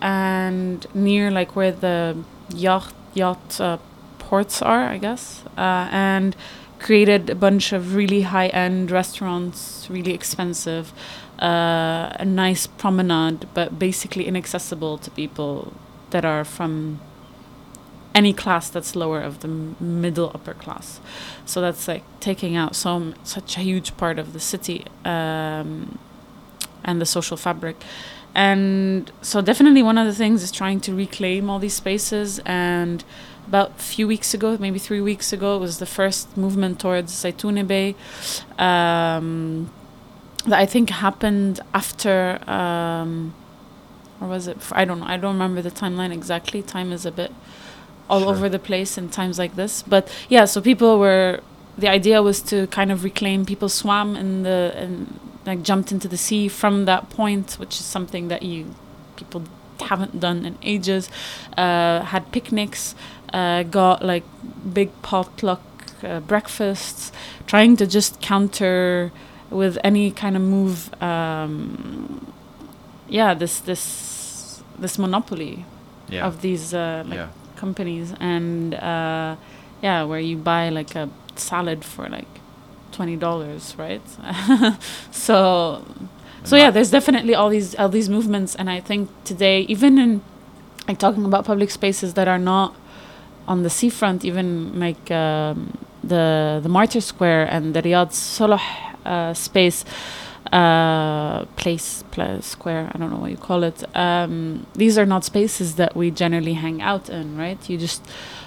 and 0.00 0.86
near 0.94 1.30
like 1.30 1.56
where 1.56 1.72
the 1.72 2.16
yacht 2.54 2.92
yacht 3.14 3.60
uh, 3.60 3.78
ports 4.18 4.60
are 4.62 4.84
I 4.94 4.98
guess. 4.98 5.42
Uh, 5.56 5.88
and 5.90 6.36
created 6.80 7.30
a 7.30 7.34
bunch 7.34 7.72
of 7.72 7.94
really 7.94 8.22
high 8.22 8.48
end 8.48 8.90
restaurants 8.90 9.86
really 9.88 10.12
expensive 10.12 10.92
uh, 11.40 12.10
a 12.18 12.24
nice 12.24 12.66
promenade 12.66 13.46
but 13.54 13.78
basically 13.78 14.26
inaccessible 14.26 14.98
to 14.98 15.10
people 15.12 15.72
that 16.10 16.24
are 16.24 16.44
from 16.44 17.00
any 18.14 18.32
class 18.32 18.68
that's 18.68 18.96
lower 18.96 19.20
of 19.20 19.40
the 19.40 19.48
middle 19.48 20.30
upper 20.34 20.54
class. 20.54 21.00
So 21.44 21.60
that's 21.60 21.86
like 21.86 22.02
taking 22.20 22.56
out 22.56 22.74
so 22.74 23.14
such 23.22 23.56
a 23.56 23.60
huge 23.60 23.96
part 23.96 24.18
of 24.18 24.32
the 24.32 24.40
city 24.40 24.84
um, 25.04 25.98
and 26.84 27.00
the 27.00 27.06
social 27.06 27.36
fabric. 27.36 27.76
And 28.34 29.10
so 29.22 29.40
definitely 29.40 29.82
one 29.82 29.98
of 29.98 30.06
the 30.06 30.14
things 30.14 30.42
is 30.42 30.52
trying 30.52 30.80
to 30.80 30.94
reclaim 30.94 31.50
all 31.50 31.58
these 31.58 31.74
spaces 31.74 32.40
and 32.44 33.04
about 33.50 33.70
a 33.70 33.82
few 33.96 34.06
weeks 34.06 34.32
ago 34.32 34.56
maybe 34.66 34.78
three 34.78 35.00
weeks 35.10 35.28
ago 35.36 35.58
was 35.58 35.74
the 35.84 35.90
first 35.98 36.36
movement 36.36 36.74
towards 36.84 37.10
Zaitunay 37.22 37.66
Bay. 37.66 37.88
Um, 38.68 39.70
that 40.46 40.58
I 40.64 40.66
think 40.66 40.90
happened 40.90 41.58
after 41.74 42.14
um, 42.48 43.34
or 44.20 44.28
was 44.28 44.46
it 44.46 44.56
I 44.80 44.84
don't 44.84 45.00
know 45.00 45.06
I 45.14 45.16
don't 45.22 45.34
remember 45.38 45.60
the 45.62 45.74
timeline 45.82 46.12
exactly. 46.20 46.62
Time 46.62 46.92
is 46.92 47.04
a 47.04 47.10
bit 47.20 47.32
all 48.08 48.20
Sure. 48.20 48.30
over 48.32 48.48
the 48.48 48.58
place 48.70 48.92
in 49.00 49.08
times 49.08 49.36
like 49.42 49.54
this. 49.56 49.82
But 49.82 50.04
yeah 50.28 50.44
so 50.44 50.60
people 50.60 50.92
were 51.04 51.40
the 51.76 51.88
idea 51.88 52.22
was 52.22 52.40
to 52.52 52.56
kind 52.68 52.90
of 52.94 52.98
reclaim 53.10 53.44
people 53.52 53.68
swam 53.68 54.08
in 54.22 54.42
the 54.44 54.72
and 54.76 55.18
like 55.44 55.60
jumped 55.70 55.90
into 55.90 56.06
the 56.14 56.20
sea 56.26 56.46
from 56.60 56.84
that 56.84 57.02
point 57.10 57.46
which 57.60 57.74
is 57.80 57.86
something 57.96 58.28
that 58.28 58.42
you 58.42 58.74
people 59.16 59.42
haven't 59.92 60.20
done 60.20 60.44
in 60.44 60.54
ages 60.62 61.08
uh, 61.56 62.02
had 62.14 62.22
picnics 62.32 62.94
uh, 63.32 63.62
got 63.64 64.04
like 64.04 64.24
big 64.72 64.90
potluck 65.02 65.60
uh, 66.02 66.20
breakfasts 66.20 67.12
trying 67.46 67.76
to 67.76 67.86
just 67.86 68.20
counter 68.20 69.12
with 69.50 69.76
any 69.84 70.10
kind 70.10 70.36
of 70.36 70.42
move 70.42 70.90
um, 71.02 72.32
yeah 73.08 73.34
this 73.34 73.60
this 73.60 74.62
this 74.78 74.98
monopoly 74.98 75.64
Yeah. 76.08 76.26
of 76.26 76.40
these 76.40 76.74
uh, 76.74 77.04
like 77.06 77.18
yeah. 77.18 77.28
companies 77.56 78.14
and 78.20 78.74
uh, 78.74 79.36
yeah 79.82 80.04
where 80.04 80.20
you 80.20 80.36
buy 80.36 80.68
like 80.70 80.94
a 80.96 81.08
salad 81.36 81.84
for 81.84 82.08
like 82.08 82.28
twenty 82.92 83.16
dollars 83.16 83.74
right 83.78 84.02
so 85.10 85.84
so 86.44 86.56
yeah 86.56 86.70
there's 86.70 86.90
definitely 86.90 87.34
all 87.34 87.48
these 87.50 87.74
all 87.76 87.88
these 87.88 88.08
movements 88.08 88.54
and 88.56 88.68
I 88.70 88.80
think 88.80 89.08
today 89.24 89.60
even 89.68 89.98
in 89.98 90.20
like 90.88 90.98
talking 90.98 91.24
about 91.24 91.44
public 91.44 91.70
spaces 91.70 92.14
that 92.14 92.26
are 92.28 92.38
not 92.38 92.74
on 93.50 93.62
the 93.66 93.70
seafront 93.78 94.24
even 94.24 94.48
like 94.84 95.04
um, 95.10 95.56
the 96.12 96.60
the 96.62 96.68
Martyr 96.78 97.02
Square 97.12 97.44
and 97.54 97.74
the 97.74 97.82
Riyadh 97.82 98.12
Salah 98.12 98.62
uh, 99.04 99.34
space 99.34 99.84
uh, 100.52 101.44
place, 101.56 102.02
place, 102.10 102.46
square, 102.46 102.90
I 102.92 102.98
don't 102.98 103.10
know 103.10 103.18
what 103.18 103.30
you 103.30 103.36
call 103.36 103.62
it. 103.62 103.84
Um, 103.96 104.66
these 104.74 104.98
are 104.98 105.06
not 105.06 105.24
spaces 105.24 105.76
that 105.76 105.94
we 105.94 106.10
generally 106.10 106.54
hang 106.54 106.82
out 106.82 107.08
in, 107.08 107.36
right? 107.36 107.60
You 107.70 107.78
just 107.78 108.04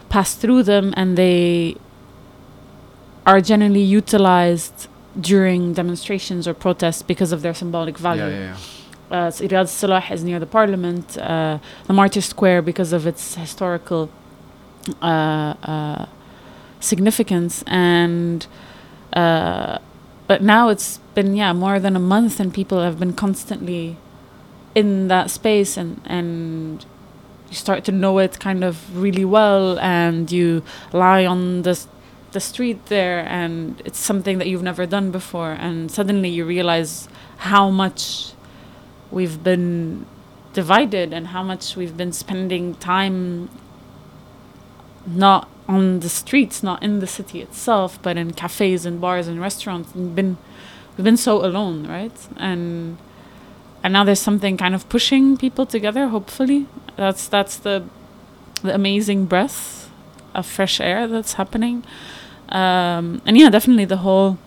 pass 0.10 0.36
through 0.36 0.64
them 0.64 0.94
and 0.98 1.18
they 1.18 1.78
are 3.26 3.40
generally 3.40 3.82
utilized 3.82 4.88
during 5.20 5.74
demonstrations 5.74 6.48
or 6.48 6.54
protests 6.54 7.04
because 7.04 7.32
of 7.32 7.42
their 7.42 7.54
symbolic 7.54 7.98
value. 7.98 8.24
Yeah, 8.24 8.30
yeah, 8.30 8.58
yeah. 9.12 9.18
Uh, 9.18 9.32
so 9.32 9.46
Riyadh 9.48 9.70
Salah 9.70 10.04
is 10.12 10.24
near 10.24 10.40
the 10.40 10.48
parliament, 10.60 11.18
uh, 11.18 11.60
the 11.86 11.94
Martyr 11.94 12.22
Square 12.22 12.64
because 12.64 12.92
of 12.92 13.06
its 13.06 13.36
historical 13.36 14.10
uh, 15.02 15.54
uh, 15.64 16.06
significance, 16.80 17.64
and 17.68 18.46
uh, 19.14 19.78
but 20.28 20.42
now 20.42 20.70
it's 20.70 21.00
been 21.16 21.36
yeah 21.36 21.54
more 21.54 21.80
than 21.80 21.96
a 21.96 22.00
month, 22.00 22.40
and 22.40 22.54
people 22.54 22.82
have 22.82 23.00
been 23.00 23.14
constantly 23.14 23.98
in 24.76 25.08
that 25.08 25.30
space, 25.30 25.78
and 25.78 26.02
and 26.06 26.86
you 27.50 27.56
start 27.56 27.84
to 27.86 27.92
know 27.92 28.20
it 28.20 28.40
kind 28.40 28.64
of 28.64 28.98
really 28.98 29.26
well, 29.26 29.80
and 29.80 30.32
you 30.32 30.64
lie 30.92 31.26
on 31.26 31.62
the 31.62 31.80
the 32.32 32.40
street 32.40 32.88
there, 32.88 33.26
and 33.28 33.82
it's 33.86 34.00
something 34.00 34.40
that 34.40 34.48
you've 34.48 34.64
never 34.64 34.86
done 34.86 35.12
before, 35.12 35.52
and 35.52 35.92
suddenly 35.92 36.30
you 36.30 36.46
realize 36.46 37.08
how 37.38 37.70
much 37.70 38.34
we've 39.12 39.44
been 39.44 40.06
divided 40.54 41.14
and 41.14 41.28
how 41.28 41.44
much 41.44 41.76
we've 41.76 41.98
been 41.98 42.12
spending 42.12 42.76
time 42.76 43.50
not 45.06 45.50
on 45.68 46.00
the 46.02 46.10
streets, 46.10 46.64
not 46.64 46.82
in 46.84 47.00
the 47.00 47.08
city 47.08 47.42
itself, 47.42 48.00
but 48.02 48.18
in 48.18 48.34
cafes 48.34 48.86
and 48.86 49.00
bars 49.00 49.28
and 49.28 49.40
restaurants. 49.40 49.94
And 49.96 50.16
been 50.16 50.38
we've 50.98 51.06
been 51.06 51.18
so 51.18 51.46
alone, 51.46 51.88
right? 51.88 52.28
And 52.38 52.98
and 53.84 53.94
now 53.94 54.04
there's 54.04 54.22
something 54.22 54.58
kind 54.58 54.76
of 54.76 54.88
pushing 54.90 55.38
people 55.38 55.66
together. 55.66 56.08
Hopefully, 56.08 56.68
that's 56.96 57.28
that's 57.28 57.58
the 57.58 57.84
the 58.62 58.74
amazing 58.74 59.26
breath 59.26 59.90
of 60.34 60.46
fresh 60.46 60.80
air 60.80 61.08
that's 61.08 61.34
happening. 61.34 61.84
Um, 62.50 63.22
and 63.26 63.38
yeah, 63.38 63.50
definitely 63.50 63.86
the 63.86 63.98
whole 63.98 64.38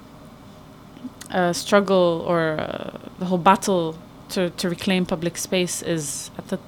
uh, 1.31 1.53
struggle 1.53 2.25
or 2.27 2.59
uh, 2.59 2.99
the 3.19 3.27
whole 3.27 3.39
battle 3.39 3.99
to, 4.31 4.51
to 4.51 4.69
reclaim 4.69 5.07
public 5.07 5.37
space 5.37 5.83
is 5.83 6.31
at 6.39 6.49
the 6.49 6.59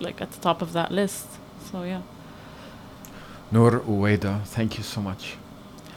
like 0.00 0.20
at 0.20 0.32
the 0.32 0.40
top 0.40 0.62
of 0.62 0.72
that 0.72 0.90
list. 0.90 1.26
So 1.70 1.82
yeah, 1.82 2.02
Noor 3.54 3.82
Ouayda, 3.86 4.42
thank 4.46 4.78
you 4.78 4.82
so 4.82 5.00
much. 5.00 5.36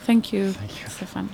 thank 0.05 0.31
you, 0.31 0.51
Thank 0.53 0.79
you. 0.83 0.89
Stefan. 0.89 1.27